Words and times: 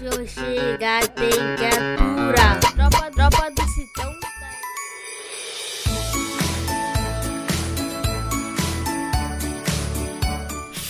Chegar, 0.00 1.06
tem 1.08 1.28
que 1.28 1.64
aturar. 1.66 2.58
Tropa, 2.58 3.10
tropa 3.10 3.59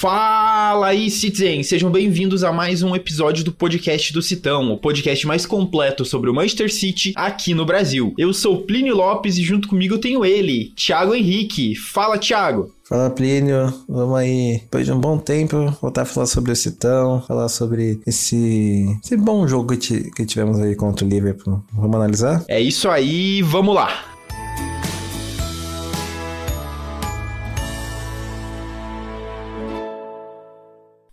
Fala 0.01 0.87
aí, 0.87 1.11
Citizen! 1.11 1.63
Sejam 1.63 1.91
bem-vindos 1.91 2.43
a 2.43 2.51
mais 2.51 2.83
um 2.83 2.97
episódio 2.97 3.45
do 3.45 3.53
podcast 3.53 4.15
do 4.15 4.23
Citão, 4.23 4.73
o 4.73 4.79
podcast 4.79 5.27
mais 5.27 5.45
completo 5.45 6.07
sobre 6.07 6.31
o 6.31 6.35
Manchester 6.35 6.73
City 6.73 7.13
aqui 7.15 7.53
no 7.53 7.67
Brasil. 7.67 8.15
Eu 8.17 8.33
sou 8.33 8.63
Plínio 8.63 8.97
Lopes 8.97 9.37
e 9.37 9.43
junto 9.43 9.69
comigo 9.69 9.97
eu 9.97 9.99
tenho 9.99 10.25
ele, 10.25 10.73
Thiago 10.75 11.15
Henrique. 11.15 11.77
Fala, 11.77 12.17
Thiago! 12.17 12.73
Fala 12.89 13.11
Plínio, 13.11 13.75
vamos 13.87 14.17
aí, 14.17 14.61
depois 14.63 14.87
de 14.87 14.93
um 14.93 14.99
bom 14.99 15.19
tempo, 15.19 15.71
voltar 15.83 16.03
a 16.03 16.07
falar 16.07 16.27
sobre 16.27 16.51
o 16.51 16.57
Citão, 16.57 17.23
falar 17.29 17.51
sobre 17.51 18.01
esse, 18.07 18.99
esse 19.05 19.19
bom 19.19 19.47
jogo 19.47 19.77
que, 19.77 20.11
que 20.13 20.25
tivemos 20.25 20.59
aí 20.61 20.75
contra 20.75 21.05
o 21.05 21.09
Liverpool. 21.11 21.63
Vamos 21.75 21.95
analisar? 21.95 22.43
É 22.49 22.59
isso 22.59 22.89
aí, 22.89 23.43
vamos 23.43 23.75
lá! 23.75 24.10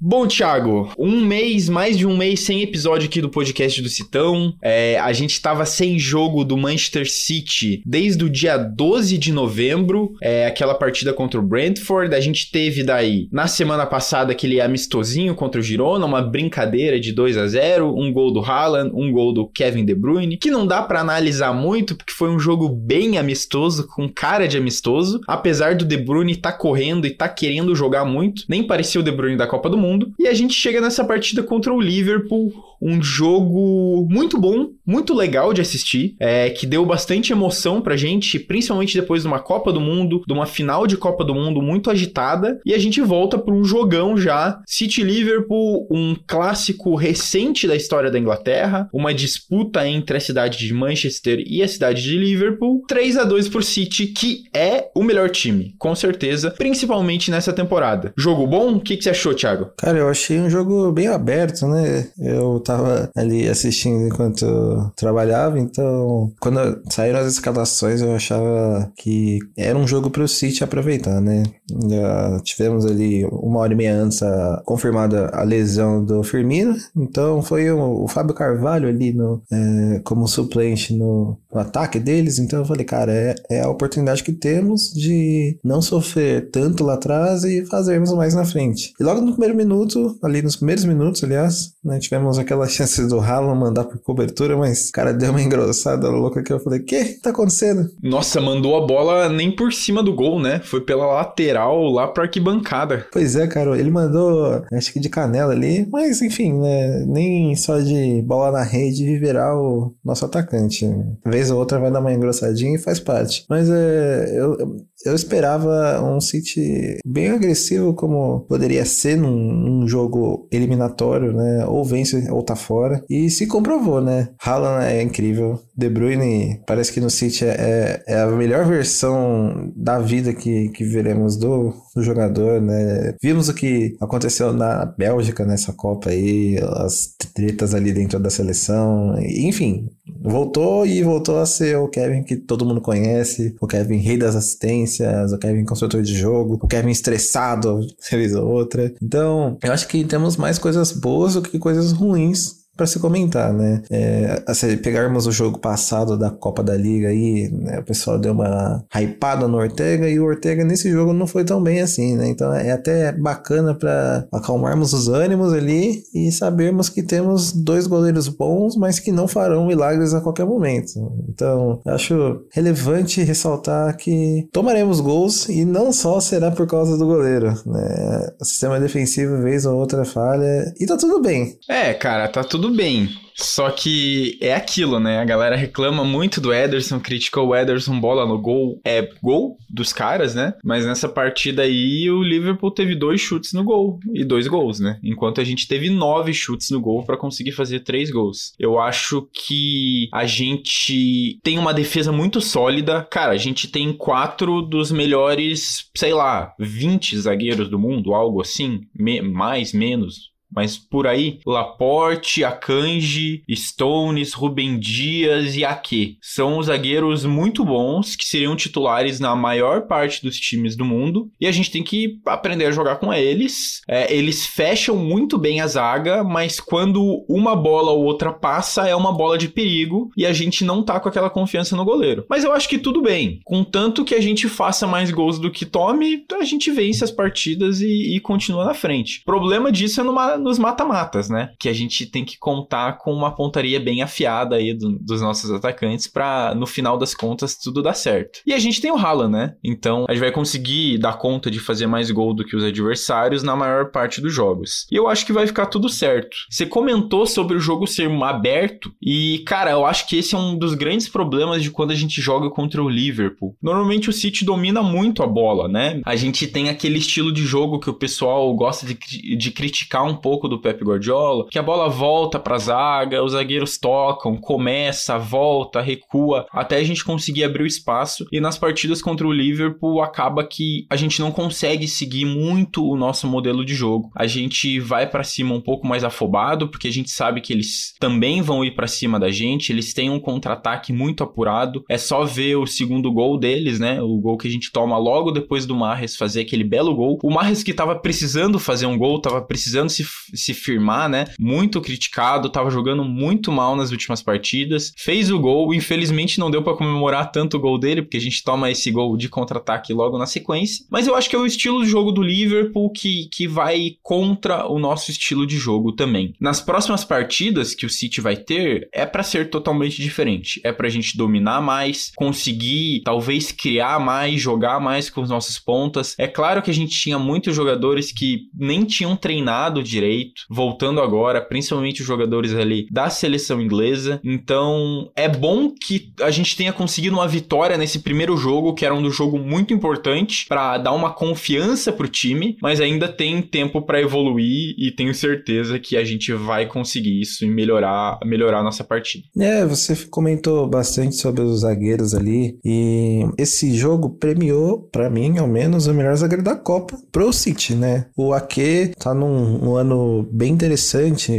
Bom, 0.10 0.26
Thiago, 0.26 0.90
um 0.98 1.20
mês, 1.20 1.68
mais 1.68 1.98
de 1.98 2.08
um 2.08 2.16
mês 2.16 2.40
sem 2.40 2.62
episódio 2.62 3.10
aqui 3.10 3.20
do 3.20 3.28
podcast 3.28 3.82
do 3.82 3.90
Citão. 3.90 4.54
É, 4.62 4.98
a 4.98 5.12
gente 5.12 5.42
tava 5.42 5.66
sem 5.66 6.00
jogo 6.00 6.46
do 6.46 6.56
Manchester 6.56 7.12
City 7.12 7.84
desde 7.86 8.24
o 8.24 8.30
dia 8.30 8.56
12 8.56 9.18
de 9.18 9.34
novembro, 9.34 10.14
é, 10.22 10.46
aquela 10.46 10.74
partida 10.74 11.12
contra 11.12 11.38
o 11.38 11.44
Brentford. 11.44 12.16
A 12.16 12.22
gente 12.22 12.50
teve 12.50 12.86
daí, 12.86 13.28
na 13.34 13.48
semana 13.48 13.86
passada, 13.86 14.32
aquele 14.32 14.62
amistosinho 14.62 15.36
contra 15.36 15.60
o 15.60 15.64
Girona, 15.64 16.06
uma 16.06 16.22
brincadeira 16.22 16.98
de 16.98 17.12
2 17.12 17.38
a 17.38 17.46
0 17.46 17.94
um 17.94 18.14
gol 18.14 18.32
do 18.32 18.40
Haaland, 18.40 18.92
um 18.94 19.12
gol 19.12 19.34
do 19.34 19.46
Kevin 19.46 19.84
De 19.84 19.94
Bruyne, 19.94 20.38
que 20.38 20.50
não 20.50 20.66
dá 20.66 20.82
para 20.84 21.02
analisar 21.02 21.54
muito, 21.54 21.98
porque 21.98 22.14
foi 22.14 22.30
um 22.30 22.40
jogo 22.40 22.70
bem 22.70 23.18
amistoso, 23.18 23.86
com 23.90 24.08
cara 24.08 24.48
de 24.48 24.58
amistoso. 24.58 25.20
Apesar 25.28 25.76
do 25.76 25.84
De 25.84 25.98
Bruyne 25.98 26.32
estar 26.32 26.54
tá 26.54 26.58
correndo 26.58 27.06
e 27.06 27.12
tá 27.12 27.28
querendo 27.28 27.76
jogar 27.76 28.06
muito, 28.06 28.44
nem 28.48 28.66
parecia 28.66 29.02
o 29.02 29.04
De 29.04 29.12
Bruyne 29.12 29.36
da 29.36 29.46
Copa 29.46 29.70
do 29.70 29.78
Mundo 29.78 29.97
mundo. 29.98 30.14
E 30.20 30.28
a 30.28 30.34
gente 30.34 30.54
chega 30.54 30.80
nessa 30.80 31.04
partida 31.04 31.42
contra 31.44 31.74
o 31.74 31.82
Liverpool, 31.82 32.54
um 32.82 33.02
jogo 33.02 34.08
muito 34.10 34.40
bom, 34.40 34.70
muito 34.86 35.14
legal 35.14 35.54
de 35.54 35.62
assistir, 35.62 36.16
é, 36.20 36.50
que 36.50 36.66
deu 36.66 36.86
bastante 36.86 37.32
emoção 37.32 37.82
pra 37.82 37.98
gente, 37.98 38.40
principalmente 38.40 39.00
depois 39.00 39.24
de 39.24 39.28
uma 39.28 39.40
Copa 39.40 39.72
do 39.72 39.82
Mundo, 39.82 40.22
de 40.26 40.34
uma 40.34 40.46
final 40.46 40.88
de 40.88 40.98
Copa 40.98 41.24
do 41.24 41.34
Mundo 41.36 41.62
muito 41.62 41.90
agitada. 41.90 42.60
E 42.66 42.74
a 42.74 42.78
gente 42.78 43.02
volta 43.02 43.38
para 43.38 43.54
um 43.54 43.64
jogão 43.64 44.18
já. 44.18 44.62
City 44.66 45.04
Liverpool, 45.04 45.88
um 45.92 46.16
clássico 46.28 46.96
recente 46.96 47.68
da 47.68 47.76
história 47.76 48.12
da 48.12 48.20
Inglaterra, 48.20 48.90
uma 48.94 49.14
disputa 49.14 49.88
entre 49.88 50.18
a 50.18 50.22
cidade 50.22 50.58
de 50.58 50.74
Manchester 50.74 51.44
e 51.46 51.62
a 51.62 51.68
cidade 51.68 52.04
de 52.04 52.18
Liverpool. 52.18 52.84
3 52.88 53.18
a 53.18 53.24
2 53.24 53.50
por 53.50 53.64
City, 53.64 54.08
que 54.08 54.44
é 54.56 54.90
o 54.96 55.04
melhor 55.04 55.30
time, 55.30 55.76
com 55.78 55.96
certeza, 55.96 56.52
principalmente 56.52 57.32
nessa 57.32 57.52
temporada. 57.54 58.14
Jogo 58.18 58.48
bom? 58.48 58.76
O 58.76 58.80
que, 58.80 58.98
que 58.98 59.04
você 59.04 59.10
achou, 59.10 59.34
Thiago? 59.34 59.72
Cara, 59.78 59.98
eu 59.98 60.10
achei 60.10 60.40
um 60.40 60.50
jogo 60.50 60.92
bem 60.92 61.08
aberto, 61.08 61.68
né? 61.68 62.10
Eu 62.20 62.60
tava 62.68 63.10
ali 63.16 63.48
assistindo 63.48 64.08
enquanto 64.08 64.92
trabalhava, 64.96 65.60
então 65.60 66.32
quando 66.40 66.82
saíram 66.90 67.20
as 67.20 67.34
escalações 67.34 68.02
eu 68.02 68.14
achava 68.14 68.92
que 68.96 69.40
era 69.58 69.78
um 69.78 69.88
jogo 69.88 70.10
pro 70.10 70.28
City 70.28 70.64
aproveitar, 70.64 71.22
né? 71.22 71.44
Já 71.90 72.40
tivemos 72.44 72.86
ali 72.86 73.26
uma 73.26 73.60
hora 73.60 73.74
e 73.74 73.76
meia 73.76 73.96
antes 73.96 74.22
a, 74.22 74.62
confirmada 74.66 75.30
a 75.34 75.44
lesão 75.44 76.04
do 76.04 76.24
Firmino, 76.24 76.76
então 76.96 77.42
foi 77.42 77.72
o, 77.72 78.04
o 78.04 78.08
Fábio 78.08 78.36
Carvalho 78.36 78.90
ali 78.90 79.14
no, 79.14 79.42
é, 79.52 80.00
como 80.04 80.28
suplente 80.28 80.94
no, 80.94 81.38
no, 81.52 81.60
ataque 81.60 82.00
deles, 82.00 82.40
então 82.40 82.60
eu 82.60 82.66
falei, 82.66 82.86
cara, 82.86 83.12
é, 83.12 83.36
é 83.50 83.62
a 83.62 83.70
oportunidade 83.70 84.24
que 84.24 84.34
temos 84.34 84.92
de 84.94 85.58
não 85.64 85.82
sofrer 85.82 86.50
tanto 86.52 86.84
lá 86.84 86.96
atrás 86.96 87.44
e 87.44 87.66
fazermos 87.66 88.12
mais 88.14 88.34
na 88.34 88.46
frente. 88.46 88.94
E 89.00 89.04
logo 89.04 89.22
no 89.22 89.32
primeiro 89.32 89.56
minuto, 89.56 90.18
ali 90.24 90.42
nos 90.42 90.56
primeiros 90.56 90.84
minutos, 90.86 91.24
aliás, 91.24 91.72
né, 91.88 92.00
tivemos 92.00 92.38
aquela 92.38 92.68
chance 92.70 93.08
do 93.08 93.20
Haaland 93.20 93.60
mandar 93.60 93.86
por 93.86 93.98
cobertura, 94.00 94.58
mas 94.58 94.90
o 94.90 94.92
cara 94.92 95.14
deu 95.14 95.32
uma 95.32 95.42
engrossada 95.42 96.10
louca 96.10 96.44
que 96.44 96.52
eu 96.52 96.60
falei, 96.60 96.80
que 96.80 97.20
tá 97.22 97.30
acontecendo? 97.30 97.90
Nossa, 98.04 98.42
mandou 98.42 98.76
a 98.76 98.86
bola 98.86 99.30
nem 99.30 99.56
por 99.56 99.72
cima 99.74 100.04
do 100.04 100.14
gol, 100.14 100.40
né? 100.40 100.60
Foi 100.64 100.82
pela 100.82 101.06
lateral 101.06 101.82
lá 101.90 102.08
pra 102.08 102.24
arquibancada. 102.24 103.08
Pois 103.12 103.36
é, 103.36 103.48
cara, 103.48 103.78
ele 103.80 103.90
mandou, 103.90 104.64
acho 104.74 104.92
que 104.92 105.00
de 105.00 105.10
canela 105.10 105.54
ali, 105.54 105.88
mas 105.92 106.22
enfim, 106.22 106.54
né, 106.54 107.06
nem 107.08 107.56
só 107.56 107.80
de 107.80 108.22
bola 108.24 108.52
na 108.52 108.64
rede 108.64 109.06
viverá 109.06 109.56
o 109.58 109.94
nosso 110.04 110.26
atacante. 110.26 110.86
Vez 111.26 111.50
ou 111.50 111.60
outra 111.60 111.80
vai 111.80 111.92
dar 111.92 112.00
uma 112.00 112.14
engrossadinha 112.14 112.76
e 112.76 112.82
faz 112.82 113.00
parte. 113.00 113.46
Mas 113.50 113.70
é, 113.70 114.34
eu, 114.38 114.58
eu 115.06 115.16
esperava 115.16 116.02
um 116.04 116.20
City 116.20 116.98
bem 117.06 117.30
agressivo 117.30 117.94
como 117.94 118.42
poderia 118.42 118.86
ser 118.86 119.18
num, 119.18 119.38
num, 119.38 119.88
jogo 119.88 120.48
eliminatório, 120.52 121.32
né? 121.32 121.66
Ou 121.78 121.86
vence 121.86 122.28
ou 122.32 122.42
tá 122.42 122.56
fora. 122.56 123.04
E 123.08 123.30
se 123.30 123.46
comprovou, 123.46 124.02
né? 124.02 124.30
Haaland 124.44 124.86
é 124.86 125.04
incrível. 125.04 125.62
De 125.78 125.90
Bruyne 125.90 126.60
parece 126.66 126.92
que 126.92 127.00
no 127.00 127.10
City 127.10 127.46
é, 127.46 128.04
é, 128.08 128.14
é 128.14 128.20
a 128.22 128.28
melhor 128.28 128.66
versão 128.66 129.72
da 129.76 130.00
vida 130.00 130.34
que, 130.34 130.70
que 130.70 130.84
veremos 130.84 131.38
do, 131.38 131.72
do 131.96 132.02
jogador, 132.02 132.60
né? 132.60 133.14
Vimos 133.22 133.48
o 133.48 133.54
que 133.54 133.96
aconteceu 134.02 134.52
na 134.52 134.86
Bélgica 134.86 135.46
nessa 135.46 135.72
Copa 135.72 136.10
aí, 136.10 136.58
as 136.78 137.14
tretas 137.32 137.76
ali 137.76 137.94
dentro 137.94 138.20
da 138.20 138.32
seleção. 138.32 139.16
Enfim, 139.20 139.88
voltou 140.20 140.84
e 140.84 141.04
voltou 141.04 141.38
a 141.38 141.46
ser 141.46 141.78
o 141.78 141.88
Kevin 141.88 142.24
que 142.24 142.36
todo 142.36 142.66
mundo 142.66 142.82
conhece, 142.82 143.56
o 143.62 143.68
Kevin 143.68 143.98
rei 143.98 144.18
das 144.18 144.36
assistências, 144.36 145.32
o 145.32 145.38
Kevin 145.38 145.64
construtor 145.64 146.02
de 146.02 146.16
jogo, 146.18 146.58
o 146.60 146.68
Kevin 146.68 146.90
estressado, 146.90 147.82
vez 148.12 148.34
ou 148.34 148.48
outra. 148.48 148.92
Então, 149.00 149.60
eu 149.62 149.72
acho 149.72 149.88
que 149.88 150.04
temos 150.04 150.38
mais 150.38 150.58
coisas 150.58 150.92
boas 150.92 151.36
do 151.36 151.44
que 151.44 151.60
coisas 151.60 151.92
ruins 151.92 152.67
para 152.78 152.86
se 152.86 153.00
comentar, 153.00 153.52
né? 153.52 153.82
É, 153.90 154.44
se 154.54 154.78
pegarmos 154.78 155.26
o 155.26 155.32
jogo 155.32 155.58
passado 155.58 156.18
da 156.18 156.30
Copa 156.30 156.64
da 156.64 156.76
Liga 156.76 157.10
aí, 157.10 157.50
né, 157.52 157.80
o 157.80 157.84
pessoal 157.84 158.20
deu 158.20 158.34
uma 158.34 158.86
hypada 158.96 159.48
no 159.48 159.58
Ortega 159.58 160.08
e 160.08 160.20
o 160.20 160.26
Ortega 160.26 160.64
nesse 160.64 160.90
jogo 160.92 161.12
não 161.12 161.26
foi 161.26 161.44
tão 161.44 161.62
bem 161.62 161.82
assim, 161.82 162.16
né? 162.16 162.28
Então 162.28 162.54
é 162.54 162.72
até 162.72 163.12
bacana 163.12 163.74
para 163.74 164.28
acalmarmos 164.32 164.94
os 164.94 165.08
ânimos 165.08 165.54
ali 165.54 166.04
e 166.14 166.32
sabermos 166.32 166.90
que 166.90 167.02
temos 167.02 167.52
dois 167.52 167.88
goleiros 167.88 168.28
bons, 168.28 168.76
mas 168.76 169.00
que 169.00 169.12
não 169.12 169.28
farão 169.28 169.66
milagres 169.66 170.14
a 170.14 170.22
qualquer 170.22 170.46
momento. 170.46 170.92
Então, 171.28 171.82
acho 171.86 172.42
relevante 172.52 173.24
ressaltar 173.24 173.96
que 173.98 174.48
tomaremos 174.52 175.00
gols 175.00 175.50
e 175.50 175.66
não 175.66 175.92
só 175.92 176.20
será 176.20 176.52
por 176.52 176.68
causa 176.68 176.98
do 176.98 177.06
goleiro, 177.06 177.48
né? 177.66 178.30
O 178.40 178.46
sistema 178.46 178.80
defensivo, 178.80 179.42
vez 179.42 179.66
ou 179.66 179.78
outra 179.78 180.06
falha, 180.06 180.74
e 180.80 180.86
tá 180.86 180.96
tudo 180.98 181.22
bem. 181.22 181.58
É, 181.70 181.94
cara, 181.94 182.28
tá 182.28 182.44
tudo 182.44 182.67
tudo 182.68 182.76
bem. 182.76 183.10
Só 183.34 183.70
que 183.70 184.38
é 184.42 184.54
aquilo, 184.54 185.00
né? 185.00 185.20
A 185.20 185.26
galera 185.26 185.56
reclama 185.56 186.04
muito 186.04 186.42
do 186.42 186.52
Ederson, 186.52 187.00
criticou 187.00 187.48
o 187.48 187.56
Ederson 187.56 188.00
bola 188.00 188.26
no 188.26 188.38
gol. 188.40 188.82
É 188.84 189.08
gol 189.22 189.58
dos 189.70 189.94
caras, 189.94 190.34
né? 190.34 190.54
Mas 190.64 190.86
nessa 190.86 191.08
partida 191.08 191.62
aí 191.62 192.10
o 192.10 192.24
Liverpool 192.24 192.72
teve 192.72 192.96
dois 192.96 193.22
chutes 193.22 193.54
no 193.54 193.64
gol 193.64 194.00
e 194.14 194.26
dois 194.26 194.48
gols, 194.48 194.80
né? 194.80 195.00
Enquanto 195.04 195.40
a 195.40 195.44
gente 195.44 195.68
teve 195.68 195.90
nove 195.90 196.34
chutes 196.34 196.72
no 196.72 196.82
gol 196.82 197.06
para 197.06 197.16
conseguir 197.16 197.52
fazer 197.52 197.82
três 197.82 198.10
gols. 198.10 198.54
Eu 198.58 198.80
acho 198.80 199.30
que 199.32 200.10
a 200.12 200.26
gente 200.26 201.40
tem 201.44 201.60
uma 201.60 201.74
defesa 201.74 202.12
muito 202.12 202.42
sólida. 202.42 203.08
Cara, 203.10 203.34
a 203.34 203.38
gente 203.38 203.68
tem 203.68 203.94
quatro 203.94 204.64
dos 204.64 204.92
melhores, 204.92 205.90
sei 205.96 206.14
lá, 206.14 206.54
20 206.60 207.18
zagueiros 207.20 207.70
do 207.70 207.78
mundo, 207.78 208.16
algo 208.16 208.42
assim. 208.42 208.82
Me 208.96 209.22
mais, 209.22 209.74
menos 209.74 210.36
mas 210.54 210.78
por 210.78 211.06
aí, 211.06 211.40
Laporte, 211.46 212.44
Akanji, 212.44 213.44
Stones, 213.52 214.34
Rubem 214.34 214.80
Dias 214.80 215.56
e 215.56 215.66
Ake. 215.66 216.18
São 216.22 216.62
zagueiros 216.62 217.26
muito 217.26 217.64
bons 217.64 218.16
que 218.16 218.26
seriam 218.26 218.56
titulares 218.56 219.20
na 219.20 219.36
maior 219.36 219.88
parte 219.88 220.22
dos 220.22 220.38
times 220.38 220.76
do 220.76 220.86
mundo 220.86 221.30
e 221.40 221.48
a 221.48 221.52
gente 221.52 221.72
tem 221.72 221.84
que 221.84 222.20
aprender 222.26 222.66
a 222.66 222.72
jogar 222.72 222.98
com 222.98 223.14
eles. 223.14 223.82
É, 223.88 224.14
eles 224.14 224.46
fecham 224.46 224.96
muito 224.96 225.38
bem 225.38 225.62
a 225.62 225.68
zaga, 225.68 226.24
mas 226.24 226.60
quando 226.60 227.26
uma 227.30 227.56
bola 227.56 227.92
ou 227.92 228.04
outra 228.04 228.32
passa, 228.32 228.88
é 228.88 228.96
uma 228.96 229.14
bola 229.14 229.38
de 229.38 229.48
perigo 229.48 230.10
e 230.18 230.26
a 230.26 230.34
gente 230.34 230.64
não 230.64 230.84
tá 230.84 231.00
com 231.00 231.10
aquela 231.10 231.30
confiança 231.30 231.76
no 231.76 231.86
goleiro. 231.86 232.26
Mas 232.30 232.44
eu 232.44 232.54
acho 232.54 232.70
que 232.70 232.78
tudo 232.78 233.02
bem. 233.02 233.40
Contanto 233.44 234.04
que 234.04 234.16
a 234.16 234.22
gente 234.22 234.48
faça 234.48 234.88
mais 234.88 235.12
gols 235.12 235.40
do 235.40 235.52
que 235.52 235.66
tome, 235.66 236.26
a 236.40 236.44
gente 236.44 236.72
vence 236.72 237.04
as 237.04 237.12
partidas 237.12 237.82
e, 237.82 238.16
e 238.16 238.20
continua 238.20 238.66
na 238.66 238.74
frente. 238.74 239.22
O 239.22 239.26
problema 239.26 239.72
disso 239.72 240.02
é 240.02 240.04
numa 240.04 240.37
nos 240.38 240.60
mata-matas, 240.60 241.30
né? 241.30 241.52
Que 241.60 241.70
a 241.70 241.74
gente 241.74 242.06
tem 242.06 242.24
que 242.24 242.38
contar 242.38 242.98
com 242.98 243.14
uma 243.14 243.36
pontaria 243.36 243.80
bem 243.80 244.02
afiada 244.02 244.56
aí 244.56 244.74
do, 244.74 244.98
dos 245.00 245.22
nossos 245.22 245.52
atacantes 245.52 246.08
para 246.08 246.54
no 246.56 246.66
final 246.66 246.98
das 246.98 247.14
contas 247.14 247.58
tudo 247.58 247.82
dar 247.82 247.94
certo. 247.94 248.40
E 248.46 248.54
a 248.54 248.60
gente 248.60 248.82
tem 248.82 248.92
o 248.92 248.98
Haaland, 248.98 249.32
né? 249.32 249.56
Então 249.64 250.06
a 250.08 250.14
gente 250.14 250.22
vai 250.22 250.32
conseguir 250.32 250.98
dar 250.98 251.18
conta 251.18 251.50
de 251.50 251.60
fazer 251.60 251.88
mais 251.88 252.12
gol 252.12 252.34
do 252.34 252.46
que 252.46 252.56
os 252.56 252.64
adversários 252.64 253.44
na 253.44 253.56
maior 253.56 253.92
parte 253.92 254.22
dos 254.22 254.34
jogos. 254.34 254.86
E 254.92 254.96
eu 254.96 255.08
acho 255.08 255.26
que 255.26 255.34
vai 255.34 255.48
ficar 255.48 255.68
tudo 255.68 255.90
certo. 255.90 256.36
Você 256.50 256.66
comentou 256.66 257.26
sobre 257.26 257.56
o 257.56 257.60
jogo 257.60 257.88
ser 257.88 258.08
aberto 258.24 258.92
e, 259.02 259.44
cara, 259.46 259.72
eu 259.72 259.86
acho 259.86 260.08
que 260.08 260.18
esse 260.18 260.36
é 260.36 260.38
um 260.38 260.58
dos 260.58 260.74
grandes 260.74 261.08
problemas 261.08 261.62
de 261.62 261.72
quando 261.72 261.92
a 261.92 261.96
gente 261.96 262.22
joga 262.22 262.50
contra 262.50 262.84
o 262.84 262.90
Liverpool. 262.90 263.56
Normalmente 263.62 264.10
o 264.10 264.14
City 264.14 264.46
domina 264.46 264.82
muito 264.82 265.24
a 265.24 265.28
bola, 265.28 265.68
né? 265.68 266.02
A 266.06 266.16
gente 266.16 266.48
tem 266.48 266.70
aquele 266.70 267.00
estilo 267.00 267.32
de 267.32 267.44
jogo 267.44 267.80
que 267.80 267.90
o 267.90 267.94
pessoal 267.94 268.54
gosta 268.56 268.86
de, 268.86 268.96
de 269.36 269.52
criticar 269.52 270.06
um 270.06 270.16
pouco 270.16 270.27
do 270.48 270.60
Pep 270.60 270.84
Guardiola, 270.84 271.46
que 271.50 271.60
a 271.60 271.64
bola 271.64 271.90
volta 271.90 272.40
pra 272.40 272.58
zaga, 272.58 273.24
os 273.24 273.32
zagueiros 273.32 273.78
tocam, 273.78 274.36
começa, 274.36 275.18
volta, 275.18 275.82
recua, 275.82 276.46
até 276.52 276.78
a 276.78 276.84
gente 276.84 277.04
conseguir 277.04 277.44
abrir 277.44 277.64
o 277.64 277.68
espaço. 277.68 278.26
E 278.32 278.40
nas 278.40 278.58
partidas 278.58 279.02
contra 279.02 279.28
o 279.28 279.32
Liverpool 279.32 280.02
acaba 280.02 280.44
que 280.44 280.86
a 280.90 280.96
gente 280.96 281.20
não 281.20 281.32
consegue 281.32 281.88
seguir 281.88 282.26
muito 282.26 282.86
o 282.86 282.98
nosso 282.98 283.28
modelo 283.28 283.64
de 283.64 283.74
jogo. 283.74 284.12
A 284.16 284.28
gente 284.28 284.80
vai 284.80 285.08
para 285.08 285.24
cima 285.24 285.54
um 285.54 285.62
pouco 285.62 285.88
mais 285.88 286.04
afobado, 286.04 286.70
porque 286.70 286.88
a 286.88 286.92
gente 286.92 287.10
sabe 287.10 287.42
que 287.42 287.54
eles 287.54 287.94
também 288.00 288.42
vão 288.42 288.66
ir 288.66 288.76
para 288.76 288.88
cima 288.88 289.20
da 289.20 289.30
gente, 289.30 289.72
eles 289.72 289.94
têm 289.94 290.10
um 290.10 290.20
contra-ataque 290.20 290.92
muito 290.92 291.24
apurado. 291.24 291.84
É 291.90 291.98
só 291.98 292.26
ver 292.26 292.56
o 292.56 292.66
segundo 292.66 293.12
gol 293.12 293.38
deles, 293.38 293.80
né? 293.80 294.02
O 294.02 294.18
gol 294.20 294.38
que 294.38 294.48
a 294.48 294.52
gente 294.52 294.72
toma 294.72 294.98
logo 294.98 295.32
depois 295.32 295.66
do 295.66 295.76
Marres 295.76 296.16
fazer 296.16 296.42
aquele 296.42 296.64
belo 296.64 296.96
gol. 296.96 297.18
O 297.24 297.32
Marres 297.32 297.64
que 297.64 297.74
tava 297.74 297.96
precisando 297.96 298.60
fazer 298.60 298.86
um 298.86 298.98
gol, 298.98 299.22
tava 299.22 299.42
precisando 299.42 299.90
se, 299.90 300.06
se 300.34 300.54
firmar, 300.54 301.10
né? 301.10 301.26
Muito 301.40 301.82
criticado, 301.82 302.50
tava 302.50 302.70
jogando 302.70 303.04
muito 303.04 303.52
mal 303.52 303.76
nas 303.76 303.92
últimas 303.92 304.22
partidas. 304.22 304.94
Fez 304.98 305.32
o 305.32 305.40
gol, 305.40 305.74
infelizmente 305.74 306.40
não 306.40 306.52
deu 306.52 306.64
para 306.64 306.76
comemorar 306.76 307.32
tanto 307.32 307.58
o 307.58 307.60
gol 307.60 307.80
dele, 307.80 308.02
porque 308.02 308.18
a 308.18 308.22
gente 308.22 308.44
toma 308.44 308.72
esse 308.72 308.92
gol 308.92 309.16
de 309.18 309.30
contra-ataque 309.30 309.94
logo 309.94 310.18
na 310.18 310.26
sequência. 310.26 310.86
Mas 310.90 311.08
eu 311.08 311.16
acho 311.16 311.30
que 311.30 311.36
é 311.36 311.40
o 311.40 311.46
estilo 311.46 311.84
de 311.84 311.90
jogo 311.90 312.12
do 312.12 312.22
Liverpool 312.22 312.92
que, 312.92 313.30
que 313.32 313.48
vai 313.48 313.92
contra 314.02 314.68
o 314.68 314.80
nosso 314.80 315.12
estilo 315.12 315.46
de 315.46 315.58
jogo 315.58 315.92
também. 315.92 316.34
Nas 316.40 316.62
próximas 316.62 317.04
partidas 317.04 317.74
que 317.74 317.86
o 317.86 317.90
City 317.90 318.22
vai 318.22 318.36
ter, 318.36 318.90
é 318.94 319.06
para 319.06 319.24
ser 319.24 319.50
totalmente 319.50 320.02
diferente. 320.02 320.60
É 320.64 320.72
pra 320.72 320.90
gente 320.90 321.18
dominar 321.18 321.62
mais, 321.62 322.12
conseguir 322.16 323.02
talvez 323.04 323.52
criar 323.52 324.00
mais, 324.00 324.42
jogar 324.42 324.80
mais 324.80 325.10
com 325.10 325.22
os 325.22 325.30
nossos 325.30 325.60
pontas. 325.60 326.16
É 326.18 326.28
claro 326.28 326.62
que 326.62 326.72
a 326.72 326.74
gente 326.74 326.98
tinha 326.98 327.20
muitos 327.20 327.56
jogadores 327.56 328.12
que 328.12 328.48
nem 328.54 328.84
tinham 328.84 329.16
treinado 329.16 329.84
direito, 329.84 330.07
voltando 330.50 331.02
agora, 331.02 331.42
principalmente 331.42 332.02
os 332.02 332.08
jogadores 332.08 332.54
ali 332.54 332.88
da 332.92 333.10
seleção 333.10 333.62
inglesa. 333.62 334.20
Então, 334.24 335.10
é 335.16 335.28
bom 335.28 335.70
que 335.70 336.12
a 336.22 336.32
gente 336.32 336.56
tenha 336.56 336.74
conseguido 336.74 337.16
uma 337.16 337.28
vitória 337.28 337.78
nesse 337.78 338.00
primeiro 338.00 338.38
jogo, 338.38 338.74
que 338.74 338.86
era 338.86 338.94
um 338.94 339.10
jogo 339.10 339.38
muito 339.38 339.74
importante 339.74 340.46
para 340.48 340.78
dar 340.78 340.94
uma 340.94 341.12
confiança 341.12 341.92
pro 341.92 342.08
time, 342.08 342.58
mas 342.62 342.80
ainda 342.80 343.08
tem 343.08 343.42
tempo 343.42 343.82
para 343.82 344.02
evoluir 344.02 344.76
e 344.78 344.92
tenho 344.92 345.14
certeza 345.14 345.80
que 345.80 345.98
a 345.98 346.04
gente 346.04 346.34
vai 346.34 346.66
conseguir 346.66 347.22
isso 347.22 347.46
e 347.46 347.50
melhorar, 347.50 348.20
melhorar 348.24 348.60
a 348.60 348.64
nossa 348.64 348.84
partida. 348.84 349.26
É, 349.38 349.66
você 349.66 349.96
comentou 350.10 350.68
bastante 350.68 351.16
sobre 351.16 351.42
os 351.42 351.62
zagueiros 351.62 352.14
ali 352.14 352.58
e 352.64 353.22
esse 353.38 353.76
jogo 353.76 354.10
premiou, 354.10 354.82
para 354.92 355.10
mim, 355.10 355.38
ao 355.38 355.48
menos, 355.48 355.88
o 355.88 355.94
melhor 355.94 356.16
zagueiro 356.16 356.44
da 356.44 356.56
Copa 356.56 356.98
pro 357.12 357.32
City, 357.34 357.76
né? 357.76 358.08
O 358.16 358.34
Ake 358.34 358.92
tá 359.00 359.14
num, 359.14 359.58
num 359.58 359.76
ano 359.76 359.97
bem 360.32 360.54
interessante, 360.54 361.32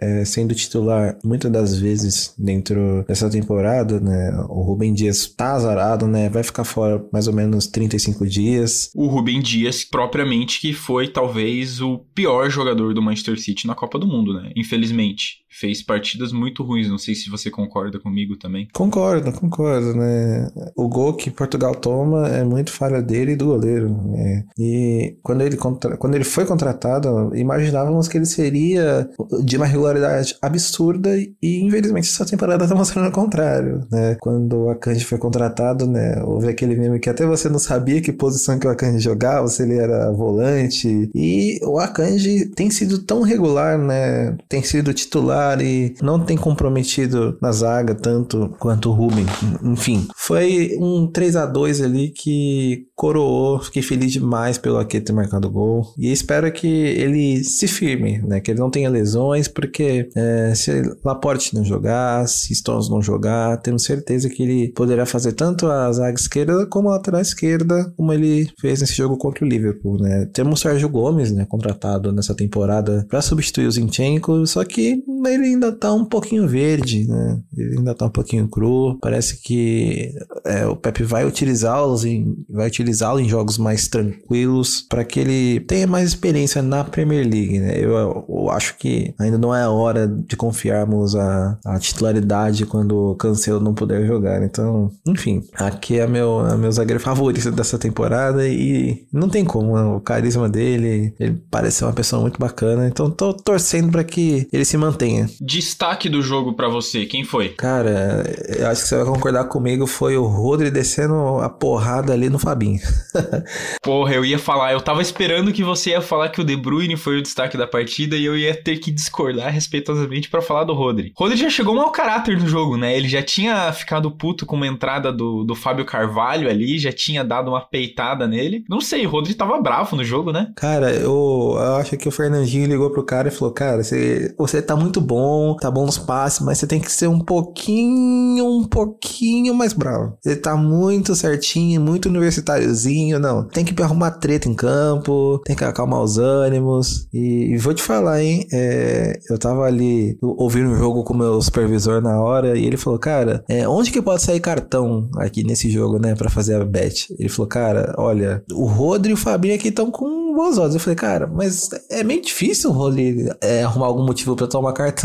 é, 0.00 0.24
sendo 0.24 0.54
titular 0.54 1.18
muitas 1.24 1.50
das 1.50 1.78
vezes 1.78 2.34
dentro 2.38 3.04
dessa 3.06 3.30
temporada, 3.30 4.00
né? 4.00 4.30
O 4.48 4.62
Rubem 4.62 4.92
Dias 4.92 5.26
tá 5.26 5.52
azarado, 5.54 6.06
né? 6.06 6.28
Vai 6.28 6.42
ficar 6.42 6.64
fora 6.64 7.04
mais 7.12 7.26
ou 7.26 7.34
menos 7.34 7.66
35 7.66 8.26
dias. 8.26 8.90
O 8.94 9.06
Rubem 9.06 9.40
Dias, 9.40 9.84
propriamente, 9.84 10.60
que 10.60 10.72
foi 10.72 11.08
talvez 11.08 11.80
o 11.80 11.98
pior 12.14 12.50
jogador 12.50 12.94
do 12.94 13.02
Manchester 13.02 13.40
City 13.40 13.66
na 13.66 13.74
Copa 13.74 13.98
do 13.98 14.06
Mundo, 14.06 14.34
né? 14.34 14.52
Infelizmente 14.56 15.45
fez 15.58 15.82
partidas 15.82 16.32
muito 16.32 16.62
ruins. 16.62 16.88
Não 16.88 16.98
sei 16.98 17.14
se 17.14 17.30
você 17.30 17.50
concorda 17.50 17.98
comigo 17.98 18.36
também. 18.36 18.68
Concordo, 18.72 19.32
concordo, 19.32 19.94
né? 19.94 20.48
O 20.76 20.88
gol 20.88 21.14
que 21.14 21.30
Portugal 21.30 21.74
toma 21.74 22.28
é 22.28 22.44
muito 22.44 22.72
falha 22.72 23.00
dele 23.00 23.32
e 23.32 23.36
do 23.36 23.46
goleiro. 23.46 23.88
Né? 23.88 24.44
E 24.58 25.16
quando 25.22 25.42
ele, 25.42 25.56
contra... 25.56 25.96
quando 25.96 26.14
ele 26.14 26.24
foi 26.24 26.44
contratado, 26.44 27.34
imaginávamos 27.34 28.08
que 28.08 28.18
ele 28.18 28.26
seria 28.26 29.08
de 29.44 29.56
uma 29.56 29.66
regularidade 29.66 30.36
absurda 30.42 31.16
e 31.16 31.34
infelizmente 31.42 32.08
essa 32.08 32.26
temporada 32.26 32.64
está 32.64 32.76
mostrando 32.76 33.08
o 33.08 33.12
contrário, 33.12 33.86
né? 33.90 34.16
Quando 34.20 34.64
o 34.64 34.70
Akanji 34.70 35.04
foi 35.04 35.18
contratado, 35.18 35.86
né? 35.86 36.22
Houve 36.22 36.48
aquele 36.48 36.76
meme 36.76 36.98
que 36.98 37.08
até 37.08 37.24
você 37.24 37.48
não 37.48 37.58
sabia 37.58 38.00
que 38.00 38.12
posição 38.12 38.58
que 38.58 38.66
o 38.66 38.70
Akanji 38.70 38.98
jogava, 38.98 39.48
se 39.48 39.62
ele 39.62 39.76
era 39.76 40.12
volante. 40.12 41.10
E 41.14 41.58
o 41.64 41.78
Akanji 41.78 42.46
tem 42.46 42.70
sido 42.70 42.98
tão 42.98 43.22
regular, 43.22 43.78
né? 43.78 44.36
Tem 44.48 44.62
sido 44.62 44.92
titular 44.92 45.45
e 45.54 45.94
não 46.02 46.18
tem 46.18 46.36
comprometido 46.36 47.38
na 47.40 47.52
zaga 47.52 47.94
tanto 47.94 48.54
quanto 48.58 48.90
o 48.90 48.92
Ruben. 48.92 49.26
Enfim, 49.62 50.06
foi 50.16 50.76
um 50.80 51.06
3 51.06 51.36
a 51.36 51.46
2 51.46 51.80
ali 51.80 52.10
que 52.10 52.86
coroou. 52.94 53.60
Fiquei 53.60 53.82
feliz 53.82 54.12
demais 54.12 54.58
pelo 54.58 54.78
Ake 54.78 55.00
ter 55.00 55.12
marcado 55.12 55.50
gol. 55.50 55.92
E 55.98 56.10
espero 56.10 56.50
que 56.50 56.66
ele 56.66 57.44
se 57.44 57.68
firme, 57.68 58.18
né? 58.18 58.40
Que 58.40 58.50
ele 58.50 58.60
não 58.60 58.70
tenha 58.70 58.90
lesões, 58.90 59.48
porque 59.48 60.08
é, 60.14 60.54
se 60.54 60.82
Laporte 61.04 61.54
não 61.54 61.64
jogar, 61.64 62.26
se 62.26 62.54
Stones 62.54 62.88
não 62.88 63.02
jogar, 63.02 63.58
temos 63.58 63.84
certeza 63.84 64.28
que 64.28 64.42
ele 64.42 64.72
poderá 64.72 65.06
fazer 65.06 65.32
tanto 65.32 65.66
a 65.66 65.90
zaga 65.92 66.18
esquerda 66.18 66.66
como 66.66 66.88
a 66.88 66.92
lateral 66.92 67.20
esquerda, 67.20 67.92
como 67.96 68.12
ele 68.12 68.48
fez 68.60 68.80
nesse 68.80 68.94
jogo 68.94 69.16
contra 69.16 69.44
o 69.44 69.48
Liverpool, 69.48 70.00
né? 70.00 70.26
Temos 70.32 70.58
o 70.58 70.62
Sérgio 70.62 70.88
Gomes, 70.88 71.32
né? 71.32 71.46
Contratado 71.48 72.12
nessa 72.12 72.34
temporada 72.34 73.06
para 73.08 73.20
substituir 73.20 73.66
o 73.66 73.70
Zinchenko, 73.70 74.46
só 74.46 74.64
que 74.64 75.02
ele 75.36 75.46
ainda 75.46 75.72
tá 75.72 75.92
um 75.92 76.04
pouquinho 76.04 76.46
verde, 76.46 77.06
né? 77.06 77.40
Ele 77.56 77.78
ainda 77.78 77.94
tá 77.94 78.06
um 78.06 78.10
pouquinho 78.10 78.48
cru. 78.48 78.98
Parece 79.00 79.40
que 79.42 80.12
é, 80.44 80.66
o 80.66 80.76
Pepe 80.76 81.02
vai 81.02 81.24
utilizá-los 81.24 82.04
em, 82.04 82.36
vai 82.48 82.66
utilizá-lo 82.68 83.20
em 83.20 83.28
jogos 83.28 83.58
mais 83.58 83.88
tranquilos 83.88 84.82
para 84.88 85.04
que 85.04 85.20
ele 85.20 85.60
tenha 85.60 85.86
mais 85.86 86.08
experiência 86.08 86.62
na 86.62 86.84
Premier 86.84 87.26
League, 87.26 87.58
né? 87.58 87.78
Eu, 87.78 88.24
eu, 88.28 88.50
acho 88.50 88.76
que 88.76 89.14
ainda 89.18 89.38
não 89.38 89.54
é 89.54 89.62
a 89.62 89.70
hora 89.70 90.06
de 90.06 90.36
confiarmos 90.36 91.14
a, 91.14 91.58
a 91.64 91.78
titularidade 91.78 92.66
quando 92.66 93.12
o 93.12 93.14
Cancelo 93.16 93.60
não 93.60 93.74
puder 93.74 94.06
jogar. 94.06 94.42
Então, 94.42 94.90
enfim, 95.06 95.42
aqui 95.54 95.98
é 95.98 96.06
meu, 96.06 96.46
é 96.46 96.56
meu 96.56 96.72
zagueiro 96.72 97.00
favorito 97.00 97.50
dessa 97.50 97.78
temporada 97.78 98.46
e 98.48 99.06
não 99.12 99.28
tem 99.28 99.44
como, 99.44 99.76
né? 99.76 99.82
o 99.84 100.00
carisma 100.00 100.48
dele, 100.48 101.14
ele 101.18 101.42
parece 101.50 101.78
ser 101.78 101.84
uma 101.84 101.92
pessoa 101.92 102.22
muito 102.22 102.38
bacana. 102.38 102.86
Então, 102.86 103.10
tô 103.10 103.32
torcendo 103.32 103.90
para 103.90 104.04
que 104.04 104.48
ele 104.52 104.64
se 104.64 104.76
mantenha 104.76 105.25
Destaque 105.40 106.08
do 106.08 106.22
jogo 106.22 106.54
para 106.54 106.68
você, 106.68 107.06
quem 107.06 107.24
foi? 107.24 107.50
Cara, 107.50 108.24
eu 108.48 108.66
acho 108.68 108.82
que 108.82 108.88
você 108.88 108.96
vai 108.96 109.06
concordar 109.06 109.44
comigo, 109.44 109.86
foi 109.86 110.16
o 110.16 110.24
Rodri 110.24 110.70
descendo 110.70 111.38
a 111.40 111.48
porrada 111.48 112.12
ali 112.12 112.28
no 112.28 112.38
Fabinho. 112.38 112.80
Porra, 113.82 114.14
eu 114.14 114.24
ia 114.24 114.38
falar, 114.38 114.72
eu 114.72 114.80
tava 114.80 115.02
esperando 115.02 115.52
que 115.52 115.62
você 115.62 115.90
ia 115.90 116.00
falar 116.00 116.28
que 116.28 116.40
o 116.40 116.44
De 116.44 116.56
Bruyne 116.56 116.96
foi 116.96 117.18
o 117.18 117.22
destaque 117.22 117.56
da 117.56 117.66
partida 117.66 118.16
e 118.16 118.24
eu 118.24 118.36
ia 118.36 118.54
ter 118.54 118.78
que 118.78 118.90
discordar 118.90 119.52
respeitosamente 119.52 120.28
para 120.28 120.42
falar 120.42 120.64
do 120.64 120.74
Rodri. 120.74 121.12
Rodri 121.16 121.36
já 121.36 121.50
chegou 121.50 121.74
mau 121.74 121.90
caráter 121.90 122.38
no 122.38 122.48
jogo, 122.48 122.76
né? 122.76 122.96
Ele 122.96 123.08
já 123.08 123.22
tinha 123.22 123.72
ficado 123.72 124.10
puto 124.10 124.46
com 124.46 124.56
uma 124.56 124.66
entrada 124.66 125.12
do, 125.12 125.44
do 125.44 125.54
Fábio 125.54 125.84
Carvalho 125.84 126.48
ali, 126.48 126.78
já 126.78 126.92
tinha 126.92 127.24
dado 127.24 127.50
uma 127.50 127.60
peitada 127.60 128.26
nele. 128.26 128.64
Não 128.68 128.80
sei, 128.80 129.06
o 129.06 129.10
Rodri 129.10 129.34
tava 129.34 129.60
bravo 129.60 129.96
no 129.96 130.04
jogo, 130.04 130.32
né? 130.32 130.52
Cara, 130.56 130.92
eu, 130.92 131.54
eu 131.56 131.76
acho 131.76 131.96
que 131.96 132.08
o 132.08 132.12
Fernandinho 132.12 132.66
ligou 132.66 132.90
pro 132.90 133.04
cara 133.04 133.28
e 133.28 133.30
falou: 133.30 133.52
Cara, 133.52 133.82
você, 133.82 134.34
você 134.38 134.62
tá 134.62 134.76
muito 134.76 135.00
bom 135.06 135.56
tá 135.56 135.70
bom 135.70 135.86
nos 135.86 135.98
passes, 135.98 136.40
mas 136.40 136.58
você 136.58 136.66
tem 136.66 136.80
que 136.80 136.90
ser 136.90 137.08
um 137.08 137.20
pouquinho, 137.20 138.44
um 138.44 138.64
pouquinho 138.64 139.54
mais 139.54 139.72
bravo. 139.72 140.16
Ele 140.24 140.36
tá 140.36 140.56
muito 140.56 141.14
certinho, 141.14 141.80
muito 141.80 142.08
universitáriozinho, 142.08 143.18
não. 143.18 143.46
Tem 143.48 143.64
que 143.64 143.80
arrumar 143.82 144.12
treta 144.12 144.48
em 144.48 144.54
campo, 144.54 145.40
tem 145.44 145.56
que 145.56 145.64
acalmar 145.64 146.02
os 146.02 146.18
ânimos. 146.18 147.06
E, 147.12 147.54
e 147.54 147.58
vou 147.58 147.74
te 147.74 147.82
falar, 147.82 148.22
hein, 148.22 148.46
é, 148.52 149.18
eu 149.30 149.38
tava 149.38 149.64
ali 149.64 150.18
ouvindo 150.22 150.70
um 150.70 150.76
jogo 150.76 151.04
com 151.04 151.14
o 151.14 151.18
meu 151.18 151.40
supervisor 151.40 152.00
na 152.00 152.20
hora 152.20 152.58
e 152.58 152.64
ele 152.64 152.76
falou, 152.76 152.98
cara, 152.98 153.44
é, 153.48 153.68
onde 153.68 153.90
que 153.90 154.02
pode 154.02 154.22
sair 154.22 154.40
cartão 154.40 155.08
aqui 155.18 155.44
nesse 155.44 155.70
jogo, 155.70 155.98
né, 155.98 156.14
pra 156.14 156.30
fazer 156.30 156.60
a 156.60 156.64
bet? 156.64 157.06
Ele 157.18 157.28
falou, 157.28 157.48
cara, 157.48 157.94
olha, 157.98 158.42
o 158.52 158.66
Rodri 158.66 159.10
e 159.10 159.14
o 159.14 159.16
Fabinho 159.16 159.54
aqui 159.54 159.68
estão 159.68 159.90
com 159.90 160.34
bons 160.36 160.58
olhos. 160.58 160.74
Eu 160.74 160.80
falei, 160.80 160.96
cara, 160.96 161.26
mas 161.26 161.70
é 161.90 162.04
meio 162.04 162.20
difícil 162.20 162.70
o 162.70 162.72
Rony 162.72 163.28
é, 163.40 163.62
arrumar 163.62 163.86
algum 163.86 164.04
motivo 164.04 164.36
pra 164.36 164.46
tomar 164.46 164.72
cartão. 164.72 164.95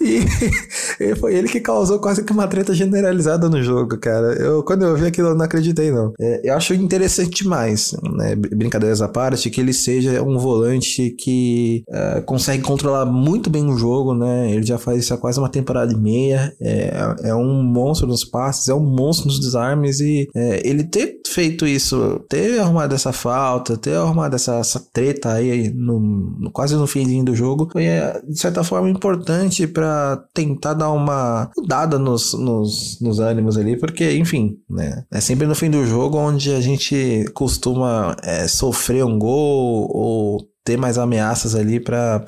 E 0.00 1.14
foi 1.16 1.34
ele 1.34 1.48
que 1.48 1.60
causou 1.60 1.98
quase 1.98 2.24
que 2.24 2.32
uma 2.32 2.46
treta 2.46 2.74
generalizada 2.74 3.48
no 3.48 3.62
jogo, 3.62 3.98
cara. 3.98 4.34
Eu, 4.34 4.62
quando 4.62 4.82
eu 4.82 4.96
vi 4.96 5.06
aquilo, 5.06 5.28
eu 5.28 5.34
não 5.34 5.44
acreditei, 5.44 5.90
não. 5.90 6.12
É, 6.20 6.40
eu 6.44 6.54
acho 6.54 6.74
interessante 6.74 7.42
demais, 7.42 7.94
né? 8.16 8.34
Brincadeiras 8.34 9.00
à 9.00 9.08
parte, 9.08 9.50
que 9.50 9.60
ele 9.60 9.72
seja 9.72 10.22
um 10.22 10.38
volante 10.38 11.10
que 11.10 11.82
é, 11.88 12.20
consegue 12.22 12.62
controlar 12.62 13.06
muito 13.06 13.48
bem 13.48 13.66
o 13.68 13.76
jogo, 13.76 14.14
né? 14.14 14.50
Ele 14.50 14.64
já 14.64 14.78
faz 14.78 15.04
isso 15.04 15.14
há 15.14 15.18
quase 15.18 15.38
uma 15.38 15.48
temporada 15.48 15.92
e 15.92 15.96
meia. 15.96 16.52
É, 16.60 16.92
é 17.24 17.34
um 17.34 17.62
monstro 17.62 18.06
nos 18.06 18.24
passes, 18.24 18.68
é 18.68 18.74
um 18.74 18.84
monstro 18.84 19.28
nos 19.28 19.40
desarmes 19.40 20.00
e 20.00 20.28
é, 20.34 20.66
ele 20.66 20.84
ter 20.84 21.20
feito 21.28 21.66
isso, 21.66 22.20
ter 22.28 22.58
arrumado 22.60 22.94
essa 22.94 23.12
falta, 23.12 23.76
ter 23.76 23.94
arrumado 23.94 24.36
essa, 24.36 24.56
essa 24.56 24.80
treta 24.92 25.32
aí 25.32 25.70
no, 25.70 25.98
no, 26.38 26.50
quase 26.50 26.74
no 26.74 26.86
fim 26.86 27.24
do 27.24 27.34
jogo, 27.34 27.68
foi 27.72 27.84
é, 27.84 28.20
de 28.28 28.38
certa 28.38 28.62
forma 28.62 28.88
importante 28.90 29.21
para 29.66 30.24
tentar 30.34 30.74
dar 30.74 30.90
uma 30.90 31.50
mudada 31.56 31.98
nos, 31.98 32.34
nos, 32.34 33.00
nos 33.00 33.18
ânimos 33.18 33.56
ali, 33.56 33.78
porque, 33.78 34.16
enfim, 34.16 34.56
né? 34.68 35.04
É 35.10 35.20
sempre 35.20 35.46
no 35.46 35.54
fim 35.54 35.70
do 35.70 35.84
jogo 35.86 36.18
onde 36.18 36.52
a 36.52 36.60
gente 36.60 37.24
costuma 37.34 38.16
é, 38.22 38.46
sofrer 38.48 39.04
um 39.04 39.18
gol 39.18 39.88
ou 39.90 40.40
ter 40.64 40.76
mais 40.76 40.98
ameaças 40.98 41.54
ali 41.54 41.80
para 41.80 42.20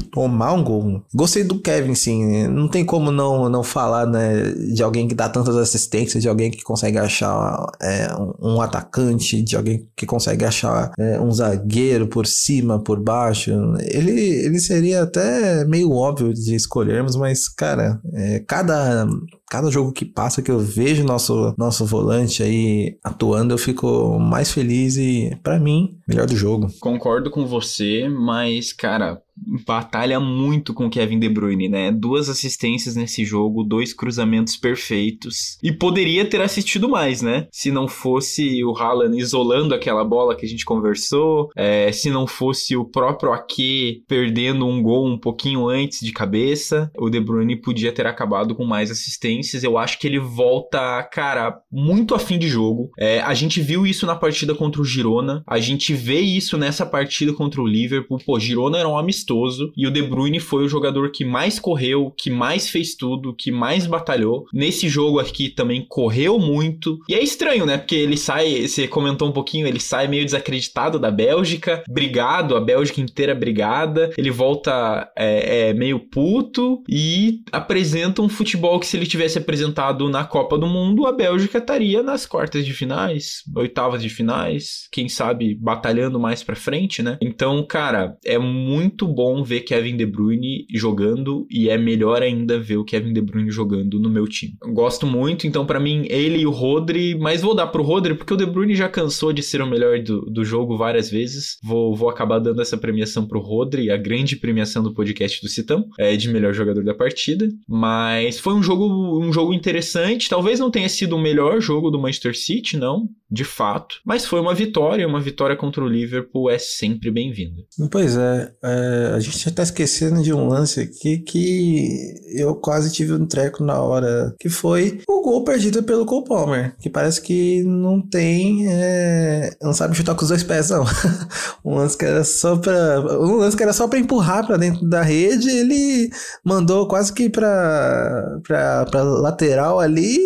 tomar 0.00 0.52
um 0.52 0.62
gol. 0.62 1.02
Gostei 1.14 1.44
do 1.44 1.60
Kevin, 1.60 1.94
sim. 1.94 2.46
Não 2.48 2.68
tem 2.68 2.84
como 2.84 3.10
não, 3.10 3.48
não 3.48 3.62
falar, 3.62 4.06
né, 4.06 4.50
de 4.74 4.82
alguém 4.82 5.08
que 5.08 5.14
dá 5.14 5.28
tantas 5.28 5.56
assistências, 5.56 6.22
de 6.22 6.28
alguém 6.28 6.50
que 6.50 6.62
consegue 6.62 6.98
achar 6.98 7.66
é, 7.80 8.08
um, 8.40 8.60
atacante, 8.60 9.42
de 9.42 9.56
alguém 9.56 9.86
que 9.96 10.06
consegue 10.06 10.44
achar 10.44 10.92
é, 10.98 11.20
um 11.20 11.30
zagueiro 11.32 12.06
por 12.06 12.26
cima, 12.26 12.78
por 12.78 13.00
baixo. 13.00 13.50
Ele, 13.80 14.20
ele 14.20 14.58
seria 14.58 15.02
até 15.02 15.64
meio 15.64 15.92
óbvio 15.92 16.32
de 16.32 16.54
escolhermos, 16.54 17.16
mas, 17.16 17.48
cara, 17.48 18.00
é, 18.12 18.40
cada 18.40 19.06
cada 19.48 19.70
jogo 19.70 19.92
que 19.92 20.04
passa 20.04 20.42
que 20.42 20.50
eu 20.50 20.58
vejo 20.58 21.04
nosso 21.04 21.54
nosso 21.56 21.86
volante 21.86 22.42
aí 22.42 22.98
atuando, 23.02 23.54
eu 23.54 23.58
fico 23.58 24.18
mais 24.18 24.50
feliz 24.50 24.96
e 24.96 25.36
para 25.42 25.58
mim, 25.58 25.98
melhor 26.06 26.26
do 26.26 26.36
jogo. 26.36 26.68
Concordo 26.80 27.30
com 27.30 27.46
você, 27.46 28.08
mas 28.08 28.72
cara, 28.72 29.22
batalha 29.36 30.18
muito 30.18 30.72
com 30.72 30.88
Kevin 30.88 31.18
De 31.18 31.28
Bruyne, 31.28 31.68
né? 31.68 31.92
Duas 31.92 32.28
assistências 32.28 32.96
nesse 32.96 33.24
jogo, 33.24 33.62
dois 33.62 33.92
cruzamentos 33.92 34.56
perfeitos. 34.56 35.58
E 35.62 35.70
poderia 35.70 36.24
ter 36.24 36.40
assistido 36.40 36.88
mais, 36.88 37.20
né? 37.20 37.46
Se 37.52 37.70
não 37.70 37.86
fosse 37.86 38.64
o 38.64 38.76
Haaland 38.76 39.16
isolando 39.18 39.74
aquela 39.74 40.04
bola 40.04 40.34
que 40.34 40.46
a 40.46 40.48
gente 40.48 40.64
conversou, 40.64 41.50
é, 41.56 41.92
se 41.92 42.10
não 42.10 42.26
fosse 42.26 42.76
o 42.76 42.84
próprio 42.84 43.32
Ake 43.32 44.02
perdendo 44.08 44.66
um 44.66 44.82
gol 44.82 45.06
um 45.06 45.18
pouquinho 45.18 45.68
antes 45.68 46.00
de 46.00 46.12
cabeça, 46.12 46.90
o 46.98 47.10
De 47.10 47.20
Bruyne 47.20 47.56
podia 47.56 47.92
ter 47.92 48.06
acabado 48.06 48.54
com 48.54 48.64
mais 48.64 48.90
assistências. 48.90 49.62
Eu 49.62 49.76
acho 49.76 49.98
que 49.98 50.06
ele 50.06 50.18
volta, 50.18 51.02
cara, 51.12 51.58
muito 51.70 52.14
afim 52.14 52.38
de 52.38 52.48
jogo. 52.48 52.90
É, 52.98 53.20
a 53.20 53.34
gente 53.34 53.60
viu 53.60 53.86
isso 53.86 54.06
na 54.06 54.16
partida 54.16 54.54
contra 54.54 54.80
o 54.80 54.84
Girona, 54.84 55.42
a 55.46 55.58
gente 55.58 55.92
vê 55.92 56.20
isso 56.20 56.56
nessa 56.56 56.86
partida 56.86 57.32
contra 57.32 57.60
o 57.60 57.66
Liverpool. 57.66 58.18
Pô, 58.24 58.38
Girona 58.38 58.78
era 58.78 58.88
um 58.88 58.96
amistoso 58.96 59.25
amistoso 59.26 59.72
e 59.76 59.86
o 59.86 59.90
De 59.90 60.02
Bruyne 60.02 60.38
foi 60.38 60.64
o 60.64 60.68
jogador 60.68 61.10
que 61.10 61.24
mais 61.24 61.58
correu, 61.58 62.12
que 62.16 62.30
mais 62.30 62.68
fez 62.68 62.94
tudo, 62.94 63.34
que 63.34 63.50
mais 63.50 63.86
batalhou. 63.86 64.46
Nesse 64.52 64.88
jogo 64.88 65.18
aqui 65.18 65.48
também 65.48 65.84
correu 65.88 66.38
muito. 66.38 66.98
E 67.08 67.14
é 67.14 67.22
estranho, 67.22 67.66
né? 67.66 67.76
Porque 67.76 67.96
ele 67.96 68.16
sai, 68.16 68.66
você 68.66 68.86
comentou 68.86 69.28
um 69.28 69.32
pouquinho, 69.32 69.66
ele 69.66 69.80
sai 69.80 70.06
meio 70.06 70.24
desacreditado 70.24 70.98
da 70.98 71.10
Bélgica, 71.10 71.82
brigado, 71.88 72.56
a 72.56 72.60
Bélgica 72.60 73.00
inteira 73.00 73.34
brigada. 73.34 74.10
Ele 74.16 74.30
volta 74.30 75.10
é, 75.16 75.70
é, 75.70 75.74
meio 75.74 75.98
puto 75.98 76.82
e 76.88 77.40
apresenta 77.50 78.22
um 78.22 78.28
futebol 78.28 78.78
que 78.78 78.86
se 78.86 78.96
ele 78.96 79.06
tivesse 79.06 79.38
apresentado 79.38 80.08
na 80.08 80.24
Copa 80.24 80.56
do 80.56 80.66
Mundo, 80.66 81.06
a 81.06 81.12
Bélgica 81.12 81.58
estaria 81.58 82.02
nas 82.02 82.26
quartas 82.26 82.64
de 82.64 82.72
finais, 82.72 83.42
oitavas 83.54 84.02
de 84.02 84.08
finais, 84.08 84.88
quem 84.92 85.08
sabe 85.08 85.54
batalhando 85.54 86.20
mais 86.20 86.42
pra 86.42 86.54
frente, 86.54 87.02
né? 87.02 87.18
Então, 87.20 87.64
cara, 87.66 88.16
é 88.24 88.38
muito 88.38 89.06
bom 89.16 89.42
ver 89.42 89.60
Kevin 89.60 89.96
De 89.96 90.04
Bruyne 90.04 90.66
jogando 90.72 91.46
e 91.50 91.70
é 91.70 91.78
melhor 91.78 92.22
ainda 92.22 92.60
ver 92.60 92.76
o 92.76 92.84
Kevin 92.84 93.14
De 93.14 93.22
Bruyne 93.22 93.50
jogando 93.50 93.98
no 93.98 94.10
meu 94.10 94.28
time. 94.28 94.52
gosto 94.74 95.06
muito, 95.06 95.46
então 95.46 95.64
para 95.64 95.80
mim 95.80 96.06
ele 96.10 96.40
e 96.40 96.46
o 96.46 96.50
Rodri, 96.50 97.16
mas 97.18 97.40
vou 97.40 97.54
dar 97.54 97.68
pro 97.68 97.82
Rodri 97.82 98.14
porque 98.14 98.34
o 98.34 98.36
De 98.36 98.44
Bruyne 98.44 98.74
já 98.74 98.88
cansou 98.88 99.32
de 99.32 99.42
ser 99.42 99.62
o 99.62 99.66
melhor 99.66 99.98
do, 100.00 100.20
do 100.26 100.44
jogo 100.44 100.76
várias 100.76 101.10
vezes. 101.10 101.56
Vou, 101.64 101.96
vou 101.96 102.10
acabar 102.10 102.38
dando 102.38 102.60
essa 102.60 102.76
premiação 102.76 103.26
pro 103.26 103.40
Rodri, 103.40 103.90
a 103.90 103.96
grande 103.96 104.36
premiação 104.36 104.82
do 104.82 104.92
podcast 104.92 105.40
do 105.40 105.48
Citão, 105.48 105.86
é 105.98 106.14
de 106.14 106.28
melhor 106.28 106.52
jogador 106.52 106.84
da 106.84 106.94
partida. 106.94 107.48
Mas 107.66 108.38
foi 108.38 108.52
um 108.52 108.62
jogo, 108.62 109.18
um 109.18 109.32
jogo 109.32 109.54
interessante. 109.54 110.28
Talvez 110.28 110.60
não 110.60 110.70
tenha 110.70 110.88
sido 110.88 111.16
o 111.16 111.20
melhor 111.20 111.60
jogo 111.60 111.90
do 111.90 111.98
Manchester 111.98 112.36
City, 112.36 112.76
não, 112.76 113.08
de 113.30 113.44
fato. 113.44 113.96
Mas 114.04 114.26
foi 114.26 114.40
uma 114.40 114.54
vitória, 114.54 115.06
uma 115.06 115.20
vitória 115.20 115.56
contra 115.56 115.82
o 115.82 115.88
Liverpool 115.88 116.50
é 116.50 116.58
sempre 116.58 117.10
bem-vinda. 117.10 117.62
Pois 117.90 118.16
é, 118.16 118.52
é 118.62 119.05
a 119.14 119.20
gente 119.20 119.38
já 119.38 119.50
tá 119.50 119.62
esquecendo 119.62 120.22
de 120.22 120.32
um 120.32 120.48
lance 120.48 120.80
aqui 120.80 121.18
que 121.18 122.14
eu 122.34 122.54
quase 122.54 122.92
tive 122.92 123.12
um 123.12 123.26
treco 123.26 123.62
na 123.62 123.80
hora, 123.80 124.34
que 124.38 124.48
foi 124.48 125.00
o 125.08 125.22
gol 125.22 125.44
perdido 125.44 125.82
pelo 125.82 126.06
Cole 126.06 126.24
Palmer, 126.24 126.74
que 126.80 126.90
parece 126.90 127.20
que 127.20 127.62
não 127.64 128.00
tem, 128.00 128.66
é, 128.68 129.50
não 129.62 129.72
sabe 129.72 129.96
chutar 129.96 130.14
com 130.14 130.22
os 130.22 130.28
dois 130.28 130.42
pés, 130.42 130.70
não. 130.70 130.84
um 131.64 131.76
lance 131.76 131.96
que 131.96 132.04
era 132.04 132.24
só 132.24 132.56
pra, 132.56 133.00
um 133.00 133.36
lance 133.36 133.56
que 133.56 133.62
era 133.62 133.72
só 133.72 133.88
pra 133.88 133.98
empurrar 133.98 134.46
pra 134.46 134.56
dentro 134.56 134.88
da 134.88 135.02
rede, 135.02 135.48
ele 135.50 136.10
mandou 136.44 136.88
quase 136.88 137.12
que 137.12 137.28
pra, 137.28 138.38
pra, 138.42 138.86
pra 138.86 139.02
lateral 139.02 139.80
ali 139.80 140.18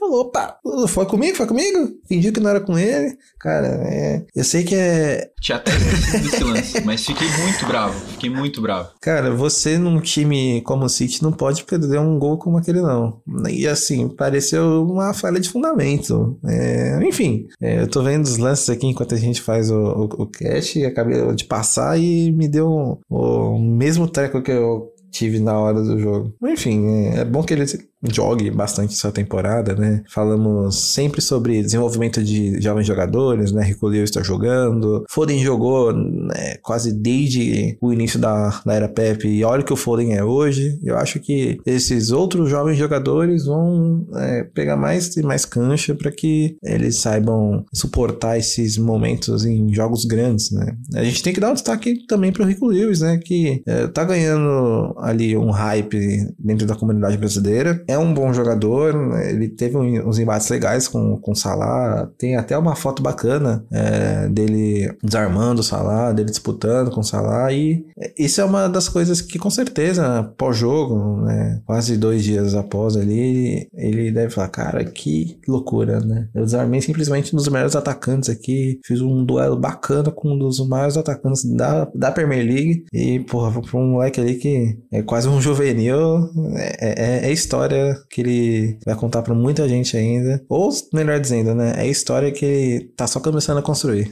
falou, 0.00 0.22
opa, 0.22 0.56
foi 0.88 1.06
comigo, 1.06 1.36
foi 1.36 1.46
comigo? 1.46 1.90
Fingiu 2.08 2.32
que 2.32 2.40
não 2.40 2.50
era 2.50 2.60
com 2.60 2.78
ele. 2.78 3.16
Cara, 3.38 3.66
é, 3.66 4.24
eu 4.34 4.42
sei 4.42 4.64
que 4.64 4.74
é. 4.74 5.30
Tinha 5.40 5.58
até 5.58 5.70
esse 5.72 6.42
lance, 6.42 6.80
mas 6.84 7.04
fiquei 7.04 7.28
muito 7.28 7.66
bravo, 7.66 8.00
fiquei 8.12 8.30
muito 8.30 8.60
bravo. 8.60 8.90
Cara, 9.00 9.30
você 9.34 9.78
num 9.78 10.00
time 10.00 10.62
como 10.62 10.84
o 10.84 10.88
City 10.88 11.22
não 11.22 11.32
pode 11.32 11.64
perder 11.64 12.00
um 12.00 12.18
gol 12.18 12.38
como 12.38 12.58
aquele, 12.58 12.80
não. 12.80 13.20
E 13.48 13.66
assim, 13.66 14.08
pareceu 14.08 14.84
uma 14.84 15.12
falha 15.12 15.38
de 15.38 15.48
fundamento. 15.48 16.38
É, 16.46 16.98
enfim, 17.02 17.46
é, 17.60 17.82
eu 17.82 17.88
tô 17.88 18.02
vendo 18.02 18.24
os 18.24 18.38
lances 18.38 18.70
aqui 18.70 18.86
enquanto 18.86 19.14
a 19.14 19.18
gente 19.18 19.40
faz 19.40 19.70
o, 19.70 19.76
o, 19.76 20.04
o 20.22 20.26
cast, 20.26 20.84
acabei 20.84 21.34
de 21.34 21.44
passar 21.44 21.98
e 21.98 22.32
me 22.32 22.48
deu 22.48 22.68
o, 22.68 23.00
o 23.08 23.58
mesmo 23.58 24.08
treco 24.08 24.42
que 24.42 24.50
eu 24.50 24.90
tive 25.10 25.40
na 25.40 25.58
hora 25.58 25.82
do 25.82 25.98
jogo. 25.98 26.34
Enfim, 26.42 26.86
é, 26.86 27.20
é 27.20 27.24
bom 27.24 27.42
que 27.42 27.52
ele 27.52 27.64
jogue 28.08 28.50
bastante 28.50 28.94
essa 28.94 29.12
temporada, 29.12 29.74
né? 29.74 30.02
Falamos 30.08 30.92
sempre 30.92 31.20
sobre 31.20 31.62
desenvolvimento 31.62 32.22
de 32.22 32.60
jovens 32.60 32.86
jogadores, 32.86 33.52
né? 33.52 33.62
Rico 33.62 33.86
Lewis 33.86 34.10
está 34.10 34.22
jogando. 34.22 35.04
Foden 35.10 35.42
jogou 35.42 35.92
né, 35.92 36.56
quase 36.62 36.92
desde 36.92 37.76
o 37.80 37.92
início 37.92 38.18
da, 38.18 38.60
da 38.64 38.74
era 38.74 38.88
Pep 38.88 39.26
e 39.26 39.44
olha 39.44 39.62
o 39.62 39.64
que 39.64 39.72
o 39.72 39.76
Foden 39.76 40.14
é 40.14 40.24
hoje. 40.24 40.78
Eu 40.82 40.96
acho 40.96 41.20
que 41.20 41.58
esses 41.66 42.10
outros 42.10 42.48
jovens 42.48 42.78
jogadores 42.78 43.44
vão 43.44 44.06
é, 44.14 44.44
pegar 44.44 44.76
mais 44.76 45.16
e 45.16 45.22
mais 45.22 45.44
cancha 45.44 45.94
para 45.94 46.10
que 46.10 46.56
eles 46.62 47.00
saibam 47.00 47.64
suportar 47.72 48.38
esses 48.38 48.78
momentos 48.78 49.44
em 49.44 49.72
jogos 49.74 50.04
grandes, 50.04 50.50
né? 50.50 50.74
A 50.94 51.04
gente 51.04 51.22
tem 51.22 51.32
que 51.32 51.40
dar 51.40 51.50
um 51.50 51.54
destaque 51.54 52.06
também 52.06 52.32
para 52.32 52.44
o 52.44 52.46
Rico 52.46 52.66
Lewis, 52.66 53.00
né? 53.00 53.18
Que 53.18 53.62
é, 53.66 53.86
tá 53.88 54.04
ganhando 54.04 54.94
ali 54.98 55.36
um 55.36 55.50
hype 55.50 56.26
dentro 56.38 56.66
da 56.66 56.74
comunidade 56.74 57.18
brasileira 57.18 57.82
é 57.90 57.98
um 57.98 58.14
bom 58.14 58.32
jogador, 58.32 58.94
ele 59.20 59.48
teve 59.48 59.76
uns 59.76 60.18
embates 60.18 60.48
legais 60.48 60.86
com, 60.86 61.16
com 61.18 61.32
o 61.32 61.36
Salah, 61.36 62.08
tem 62.16 62.36
até 62.36 62.56
uma 62.56 62.76
foto 62.76 63.02
bacana 63.02 63.64
é, 63.70 64.28
dele 64.28 64.96
desarmando 65.02 65.60
o 65.60 65.64
Salah, 65.64 66.12
dele 66.12 66.30
disputando 66.30 66.90
com 66.90 67.00
o 67.00 67.04
Salah, 67.04 67.52
e 67.52 67.84
isso 68.16 68.40
é 68.40 68.44
uma 68.44 68.68
das 68.68 68.88
coisas 68.88 69.20
que 69.20 69.38
com 69.38 69.50
certeza, 69.50 70.22
pós-jogo, 70.36 71.22
né, 71.22 71.60
quase 71.66 71.96
dois 71.96 72.22
dias 72.22 72.54
após 72.54 72.96
ali, 72.96 73.68
ele 73.74 74.12
deve 74.12 74.32
falar, 74.32 74.48
cara, 74.48 74.84
que 74.84 75.38
loucura, 75.48 76.00
né? 76.00 76.28
Eu 76.34 76.44
desarmei 76.44 76.80
simplesmente 76.80 77.34
um 77.34 77.36
dos 77.36 77.48
melhores 77.48 77.74
atacantes 77.74 78.28
aqui, 78.28 78.78
fiz 78.84 79.00
um 79.00 79.24
duelo 79.24 79.56
bacana 79.56 80.10
com 80.10 80.34
um 80.34 80.38
dos 80.38 80.66
maiores 80.66 80.96
atacantes 80.96 81.44
da, 81.44 81.88
da 81.94 82.12
Premier 82.12 82.44
League, 82.44 82.84
e, 82.92 83.20
porra, 83.20 83.60
pra 83.60 83.78
um 83.78 83.92
moleque 83.92 84.20
ali 84.20 84.34
que 84.34 84.78
é 84.92 85.02
quase 85.02 85.28
um 85.28 85.40
juvenil, 85.40 86.30
é, 86.54 87.24
é, 87.24 87.28
é 87.28 87.32
história 87.32 87.79
que 88.10 88.20
ele 88.20 88.78
vai 88.84 88.94
contar 88.94 89.22
para 89.22 89.34
muita 89.34 89.68
gente 89.68 89.96
ainda. 89.96 90.44
Ou, 90.48 90.70
melhor 90.92 91.20
dizendo, 91.20 91.54
né? 91.54 91.74
É 91.76 91.80
a 91.82 91.86
história 91.86 92.30
que 92.30 92.44
ele 92.44 92.84
tá 92.96 93.06
só 93.06 93.20
começando 93.20 93.58
a 93.58 93.62
construir. 93.62 94.10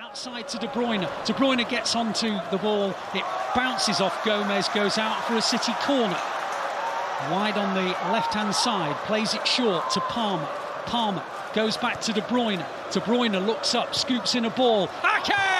Outside 0.00 0.44
to 0.44 0.58
De 0.58 0.68
Bruyne. 0.68 1.08
De 1.24 1.32
Bruyne 1.32 1.66
gets 1.68 1.94
onto 1.96 2.26
the 2.50 2.58
ball. 2.58 2.94
It 3.14 3.24
bounces 3.54 4.00
off 4.00 4.16
Gomez, 4.24 4.68
goes 4.68 4.98
out 4.98 5.20
for 5.26 5.36
a 5.36 5.42
City 5.42 5.72
corner. 5.84 6.16
Wide 7.30 7.58
on 7.58 7.74
the 7.74 7.94
left-hand 8.12 8.54
side, 8.54 8.94
plays 9.06 9.34
it 9.34 9.46
short 9.46 9.90
to 9.94 10.00
Palmer. 10.00 10.48
Palmer 10.86 11.22
goes 11.54 11.76
back 11.76 12.00
to 12.02 12.12
De 12.12 12.20
Bruyne. 12.22 12.64
De 12.92 13.00
Bruyne 13.00 13.46
looks 13.46 13.74
up, 13.74 13.94
scoops 13.94 14.34
in 14.34 14.44
a 14.44 14.50
ball. 14.50 14.88
Ake! 15.02 15.53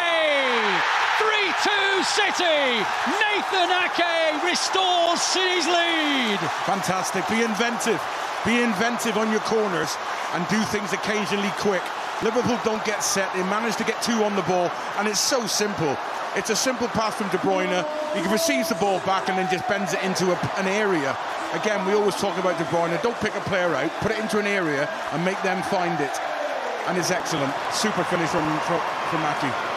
To 1.63 2.05
City. 2.05 2.83
Nathan 3.23 3.71
Ake 3.71 4.43
restores 4.43 5.21
City's 5.21 5.67
lead. 5.67 6.39
Fantastic. 6.67 7.27
Be 7.29 7.43
inventive. 7.43 8.03
Be 8.45 8.63
inventive 8.63 9.17
on 9.17 9.31
your 9.31 9.41
corners 9.41 9.97
and 10.35 10.47
do 10.49 10.61
things 10.65 10.93
occasionally 10.93 11.53
quick. 11.59 11.83
Liverpool 12.23 12.59
don't 12.65 12.85
get 12.85 13.03
set. 13.03 13.33
They 13.35 13.43
manage 13.45 13.77
to 13.77 13.85
get 13.85 14.01
two 14.03 14.25
on 14.25 14.37
the 14.37 14.43
ball, 14.43 14.71
and 14.99 15.09
it's 15.09 15.21
so 15.21 15.47
simple. 15.47 15.97
It's 16.37 16.51
a 16.51 16.57
simple 16.57 16.89
pass 16.89 17.15
from 17.15 17.29
De 17.29 17.39
Bruyne. 17.39 17.85
He 18.15 18.33
receives 18.33 18.69
the 18.69 18.75
ball 18.77 18.99
back 19.01 19.29
and 19.29 19.39
then 19.39 19.51
just 19.51 19.69
bends 19.69 19.95
it 19.95 20.03
into 20.03 20.33
a, 20.33 20.37
an 20.59 20.67
area. 20.67 21.17
Again, 21.53 21.87
we 21.87 21.95
always 21.95 22.17
talk 22.17 22.37
about 22.39 22.59
De 22.59 22.65
Bruyne. 22.65 23.01
Don't 23.03 23.17
pick 23.21 23.35
a 23.35 23.41
player 23.43 23.75
out, 23.75 23.91
put 24.01 24.11
it 24.11 24.19
into 24.19 24.39
an 24.39 24.47
area 24.47 24.89
and 25.13 25.25
make 25.25 25.41
them 25.43 25.63
find 25.65 26.01
it. 26.01 26.17
And 26.87 26.99
it's 26.99 27.11
excellent. 27.11 27.55
Super 27.73 28.05
finish 28.05 28.29
from, 28.31 28.45
from, 28.67 28.81
from 29.11 29.23
Aki. 29.23 29.74